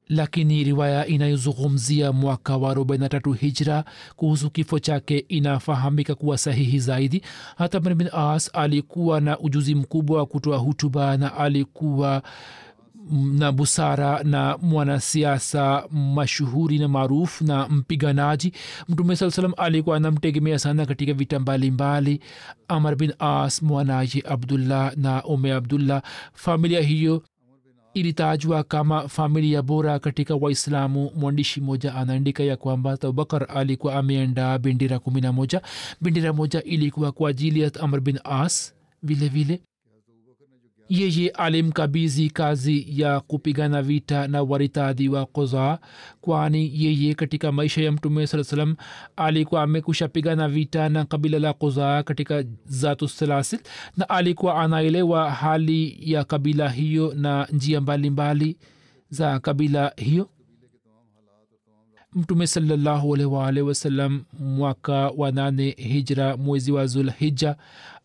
Lakini 0.09 0.65
riwaya 0.65 1.07
inayozungumzia 1.07 2.13
mwaka 2.13 2.57
wa 2.57 2.75
43 2.75 3.35
hijra 3.35 3.85
kuhusu 4.17 4.51
kifo 4.51 4.79
chake 4.79 5.19
inafahamika 5.29 6.15
kuwa 6.15 6.39
sahihi 6.39 6.79
zaidi. 6.79 7.23
Hata 7.57 7.81
bin 7.81 8.09
as 8.13 8.51
alikuwa 8.53 9.21
na 9.21 9.39
ujuzi 9.39 9.75
mkubwa 9.75 10.19
wa 10.19 10.27
kutoa 10.27 10.59
hutuba 10.59 11.17
na 11.17 11.35
alikuwa 11.37 12.23
na 13.13 13.53
busara 13.53 14.23
na 14.23 14.59
mwanasiasa 14.63 15.85
mashuhuri 15.91 16.79
na 16.79 16.89
maarufu 16.89 17.45
na 17.45 17.69
mpiganaji 17.69 18.53
mtume 18.89 19.17
saa 19.17 19.31
salam 19.31 19.53
alikuwa 19.57 19.97
anamtegemea 19.97 20.59
sana 20.59 20.87
katika 20.87 21.13
vita 21.13 21.39
mbalimbali. 21.41 22.21
Amar 22.69 22.97
bin 22.97 23.13
as 23.19 23.63
mwanaye 23.63 24.23
abdullah 24.29 24.97
na 24.97 25.25
ume 25.25 25.53
abdullah 25.53 26.03
familia 26.33 26.81
hiyo 26.81 27.23
ilitajwa 27.95 28.63
kama 28.65 29.09
familia 29.09 29.63
bora 29.63 29.99
katika 29.99 30.35
waislamu. 30.35 31.11
Mwandishi 31.17 31.61
moja 31.61 31.95
anaandika 31.95 32.43
ya 32.43 32.57
kwamba 32.57 32.93
abubakar 32.93 33.47
alikuwa 33.55 33.95
ameandaa 33.95 34.59
bendera 34.59 34.99
kumi 34.99 35.21
na 35.21 35.33
moja. 35.33 35.63
Bendera 36.01 36.33
moja 36.33 36.63
ilikuwa 36.63 37.13
kwa 37.13 37.31
ajili 37.31 37.61
ya 37.61 37.71
amr 37.81 38.01
bin 38.01 38.19
as 38.25 38.75
vile 39.03 39.29
vile 39.29 39.61
yeye 40.89 41.29
alimkabizi 41.29 42.31
kazi 42.31 43.01
ya 43.01 43.21
kupigana 43.21 43.83
vita 43.83 44.29
na 44.29 44.43
waritadhi 44.43 45.09
wa 45.09 45.27
koza 45.27 45.79
kwani 46.21 46.71
yeye 46.85 47.15
katika 47.15 47.53
maisha 47.53 47.83
ya 47.83 47.93
mtume 47.93 48.27
saa 48.27 48.45
salam 48.45 48.77
alikuwa 49.17 49.63
amekusha 49.63 50.09
pigana 50.09 50.49
vita 50.49 50.89
na 50.89 51.05
kabila 51.05 51.39
la 51.39 51.53
koza 51.53 52.03
katika 52.03 52.45
zatu 52.67 53.09
salasil 53.09 53.59
na 53.97 54.09
alikuwa 54.09 54.61
anaelewa 54.63 55.31
hali 55.31 55.97
ya 56.13 56.25
kabila 56.25 56.69
hiyo 56.69 57.15
na 57.17 57.49
njia 57.53 57.81
mbalimbali 57.81 58.45
mbali 58.45 58.57
za 59.11 59.41
kabila 59.41 59.93
hiyo. 59.97 60.29
Mtume 62.13 62.47
salllahualwal 62.47 63.59
wasalam 63.59 64.25
mwaka 64.41 65.11
wa 65.17 65.33
nane 65.33 65.71
hijra 65.79 66.37
mwezi 66.37 66.73
wa 66.73 66.87
zulhija 66.87 67.57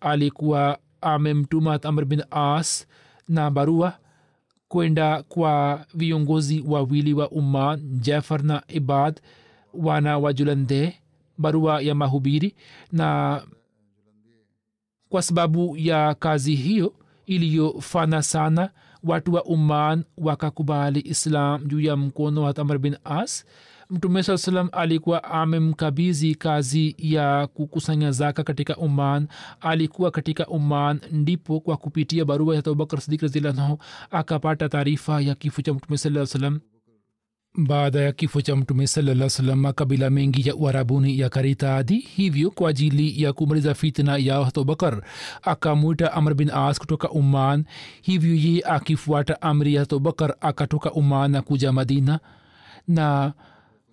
alikuwa 0.01 0.77
amemtuma 1.01 1.83
amr 1.83 2.05
bin 2.05 2.23
as 2.31 2.87
na 3.27 3.51
barua 3.51 3.97
kwenda 4.67 5.23
kwa 5.23 5.85
viongozi 5.93 6.63
wawili 6.67 7.13
wa 7.13 7.29
umma 7.31 7.77
jafar 7.77 8.43
na 8.43 8.63
ibad 8.67 9.19
wana 9.73 10.17
wa 10.17 10.33
julande 10.33 10.99
barua 11.37 11.81
ya 11.81 11.95
mahubiri. 11.95 12.55
Na 12.91 13.41
kwa 15.09 15.21
sababu 15.21 15.77
ya 15.77 16.13
kazi 16.15 16.55
hiyo 16.55 16.93
iliyofana 17.25 18.23
sana 18.23 18.69
watu 19.03 19.33
wa 19.33 19.43
umman 19.43 20.03
wakakubali 20.17 20.99
islam 20.99 21.65
juu 21.67 21.79
ya 21.79 21.95
mkono 21.97 22.41
wa 22.41 22.55
amr 22.57 22.77
bin 22.77 22.97
as 23.03 23.45
mtume 23.89 24.23
saa 24.23 24.37
salam 24.37 24.69
alikuwa 24.71 25.23
amemkabizi 25.23 26.35
kazi 26.35 26.95
ya 26.97 27.47
kukusanya 27.47 28.11
zaka 28.11 28.43
katika 28.43 28.77
uman 28.77 29.27
alikuwa 29.61 30.11
katika 30.11 30.47
uman 30.47 30.99
ndipo 31.11 31.59
kwa 31.59 31.77
kupitia 31.77 32.25
barua 32.25 32.55
ya 32.55 32.59
abubakar 32.59 33.01
sidik 33.01 33.21
razilanhu 33.21 33.77
akapata 34.11 34.69
taarifa 34.69 35.21
ya 35.21 35.35
kifo 35.35 35.61
cha 35.61 35.73
mtume 35.73 35.97
saa 35.97 36.25
salam 36.25 36.59
baada 37.67 37.99
ya 38.01 38.11
kifo 38.11 38.41
cha 38.41 38.55
mtume 38.55 38.87
salaa 38.87 39.29
salam 39.29 39.59
makabila 39.59 40.09
mengi 40.09 40.47
ya 40.49 40.55
uarabuni 40.55 41.19
yakaritaadhi 41.19 41.97
hivyo 41.97 42.51
kwa 42.51 42.69
ajili 42.69 43.23
ya 43.23 43.33
kumaliza 43.33 43.73
fitna 43.73 44.17
ya 44.17 44.35
abubakar 44.37 45.01
akamwita 45.41 46.13
amr 46.13 46.33
bin 46.33 46.49
as 46.49 46.79
kutoka 46.79 47.09
uman 47.09 47.65
hivyo 48.01 48.35
yeye 48.35 48.61
akifuata 48.65 49.41
amri 49.41 49.73
ya 49.75 49.81
abubakar 49.81 50.35
akatoka 50.41 50.91
uman 50.91 51.31
na 51.31 51.41
kuja 51.41 51.71
madina 51.71 52.19
na 52.87 53.33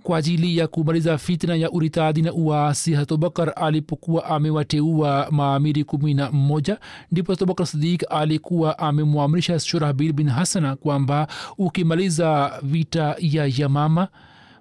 kwa 0.06 0.18
ajili 0.18 0.56
ya 0.56 0.66
kumaliza 0.68 1.18
fitna 1.18 1.54
ya 1.56 1.70
uritadhi 1.70 2.22
na 2.22 2.32
uwaasi 2.32 2.94
hatobakar 2.94 3.52
alipokuwa 3.56 4.24
amewateua 4.24 5.28
maamiri 5.30 5.84
kumi 5.84 6.14
na 6.14 6.30
mmoja 6.32 6.78
ndipo 7.12 7.32
hatobakar 7.32 7.66
sidik 7.66 8.04
alikuwa 8.10 8.78
amemwamrisha 8.78 9.58
shurahbil 9.60 10.12
bin 10.12 10.28
hasana 10.28 10.76
kwamba 10.76 11.28
ukimaliza 11.58 12.52
vita 12.62 13.16
ya 13.18 13.50
yamama 13.56 14.08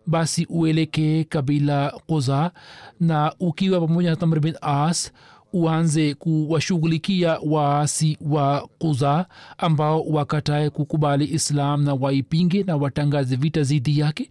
basi 0.08 0.46
uelekee 0.50 1.24
kabila 1.24 1.94
koza 2.08 2.52
na 3.00 3.34
ukiwa 3.40 3.80
pamoja 3.88 4.10
na 4.10 4.16
tamr 4.16 4.40
bin 4.40 4.56
as 4.62 5.12
uanze 5.54 6.14
kuwashughulikia 6.14 7.40
waasi 7.46 8.18
wa 8.22 8.70
kuza 8.80 9.26
ambao 9.58 10.02
wakatae 10.02 10.70
kukubali 10.70 11.26
islam 11.26 11.84
na 11.84 11.94
waipinge 11.94 12.64
na 12.64 12.76
watangaze 12.76 13.36
vita 13.36 13.64
zidi 13.64 14.00
yake 14.00 14.30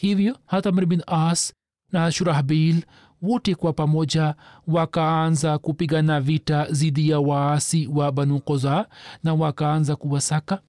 hivyo 0.00 0.36
hata 0.46 0.68
amr 0.68 0.86
bin 0.86 1.02
as 1.06 1.54
na 1.92 2.12
shurahbil 2.12 2.82
wote 3.22 3.54
kwa 3.54 3.72
pamoja 3.72 4.34
wakaanza 4.66 5.58
kupigana 5.58 6.20
vita 6.20 6.64
dhidi 6.64 7.08
ya 7.10 7.20
waasi 7.20 7.86
wa 7.86 8.12
banu 8.12 8.40
koza 8.40 8.88
na 9.24 9.34
wakaanza 9.34 9.96
kuwasaka. 9.96 10.60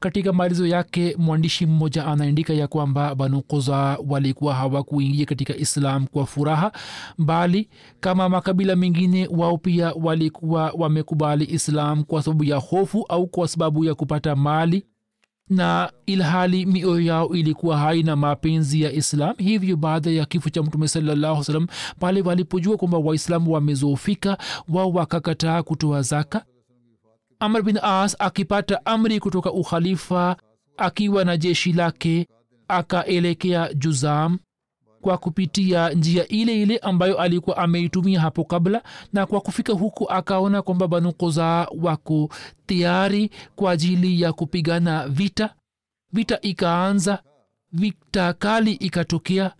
Katika 0.00 0.32
maelezo 0.32 0.66
yake 0.66 1.16
mwandishi 1.18 1.66
mmoja 1.66 2.06
anaandika 2.06 2.52
ya 2.52 2.66
kwamba 2.68 3.14
banu 3.14 3.42
koza 3.42 3.98
walikuwa 4.08 4.54
hawakuingia 4.54 5.26
katika 5.26 5.56
islam 5.56 6.06
kwa 6.06 6.26
furaha 6.26 6.72
bali 7.18 7.68
kama 8.00 8.28
makabila 8.28 8.76
mengine 8.76 9.26
wao 9.30 9.58
pia 9.58 9.92
walikuwa 9.92 10.72
wamekubali 10.78 11.44
islam 11.44 12.04
kwa 12.04 12.22
sababu 12.22 12.44
ya 12.44 12.56
hofu 12.56 13.06
au 13.08 13.26
kwa 13.26 13.48
sababu 13.48 13.84
ya 13.84 13.94
kupata 13.94 14.36
mali 14.36 14.84
na 15.50 15.92
ilhali 16.06 16.66
mioyo 16.66 17.00
yao 17.00 17.28
ilikuwa 17.34 17.78
haina 17.78 18.16
mapenzi 18.16 18.82
ya 18.82 18.92
islam 18.92 19.34
hivyo 19.38 19.76
baada 19.76 20.10
ya 20.10 20.24
kifo 20.26 20.50
cha 20.50 20.62
mtume 20.62 20.88
salallahu 20.88 21.44
salam 21.44 21.66
pale 22.00 22.22
walipojua 22.22 22.76
kwamba 22.76 22.98
waislamu 22.98 23.52
wamezofika 23.52 24.38
wao 24.68 24.90
wakakataa 24.92 25.62
kutoa 25.62 26.02
zaka. 26.02 26.44
Amr 27.40 27.62
bin 27.62 27.78
as 27.82 28.16
akipata 28.18 28.86
amri 28.86 29.20
kutoka 29.20 29.52
ukhalifa 29.52 30.36
akiwa 30.76 31.24
na 31.24 31.36
jeshi 31.36 31.72
lake 31.72 32.26
akaelekea 32.68 33.74
juzam 33.74 34.38
kwa 35.00 35.18
kupitia 35.18 35.90
njia 35.90 36.28
ile 36.28 36.62
ile 36.62 36.78
ambayo 36.78 37.20
alikuwa 37.20 37.56
ameitumia 37.56 38.20
hapo 38.20 38.44
kabla 38.44 38.82
na 39.12 39.26
kwa 39.26 39.40
kufika 39.40 39.72
huku 39.72 40.10
akaona 40.10 40.62
kwamba 40.62 40.88
banu 40.88 41.12
kuzaa 41.12 41.66
wako 41.82 42.28
tayari 42.66 43.30
kwa 43.56 43.72
ajili 43.72 44.20
ya 44.20 44.32
kupigana 44.32 45.08
vita. 45.08 45.54
Vita 46.12 46.40
ikaanza 46.40 47.22
vita 47.72 48.32
kali 48.32 48.72
ikatokea 48.72 49.52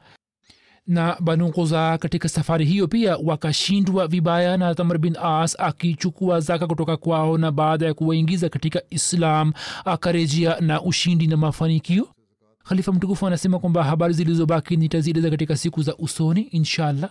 na 0.87 1.17
banu 1.21 1.53
katika 1.99 2.29
safari 2.29 2.65
hiyo 2.65 2.89
pia 2.89 3.17
wakashindwa 3.17 4.07
vibaya 4.07 4.57
na 4.57 4.75
tamr 4.75 4.99
bin 4.99 5.17
as 5.23 5.61
akichukua 5.61 6.41
zaka 6.41 6.67
kutoka 6.67 6.97
kwao 6.97 7.39
na 7.39 7.53
baada 7.53 7.87
ya 7.87 7.95
kuwaingiza 7.95 8.49
katika 8.49 8.83
islam 8.91 9.53
akarejea 9.85 10.61
na 10.61 10.83
ushindi 10.83 11.27
na 11.27 11.37
mafanikio 11.37 12.09
khalifa 12.69 12.93
mtukufu 12.93 13.27
anasema 13.27 13.59
kwamba 13.59 13.85
habari 13.85 14.15
zilizobaki 14.15 14.77
nitazieleza 14.77 15.31
katika 15.31 15.57
siku 15.57 15.83
za 15.83 15.97
usoni 15.97 16.41
inshallah 16.43 17.11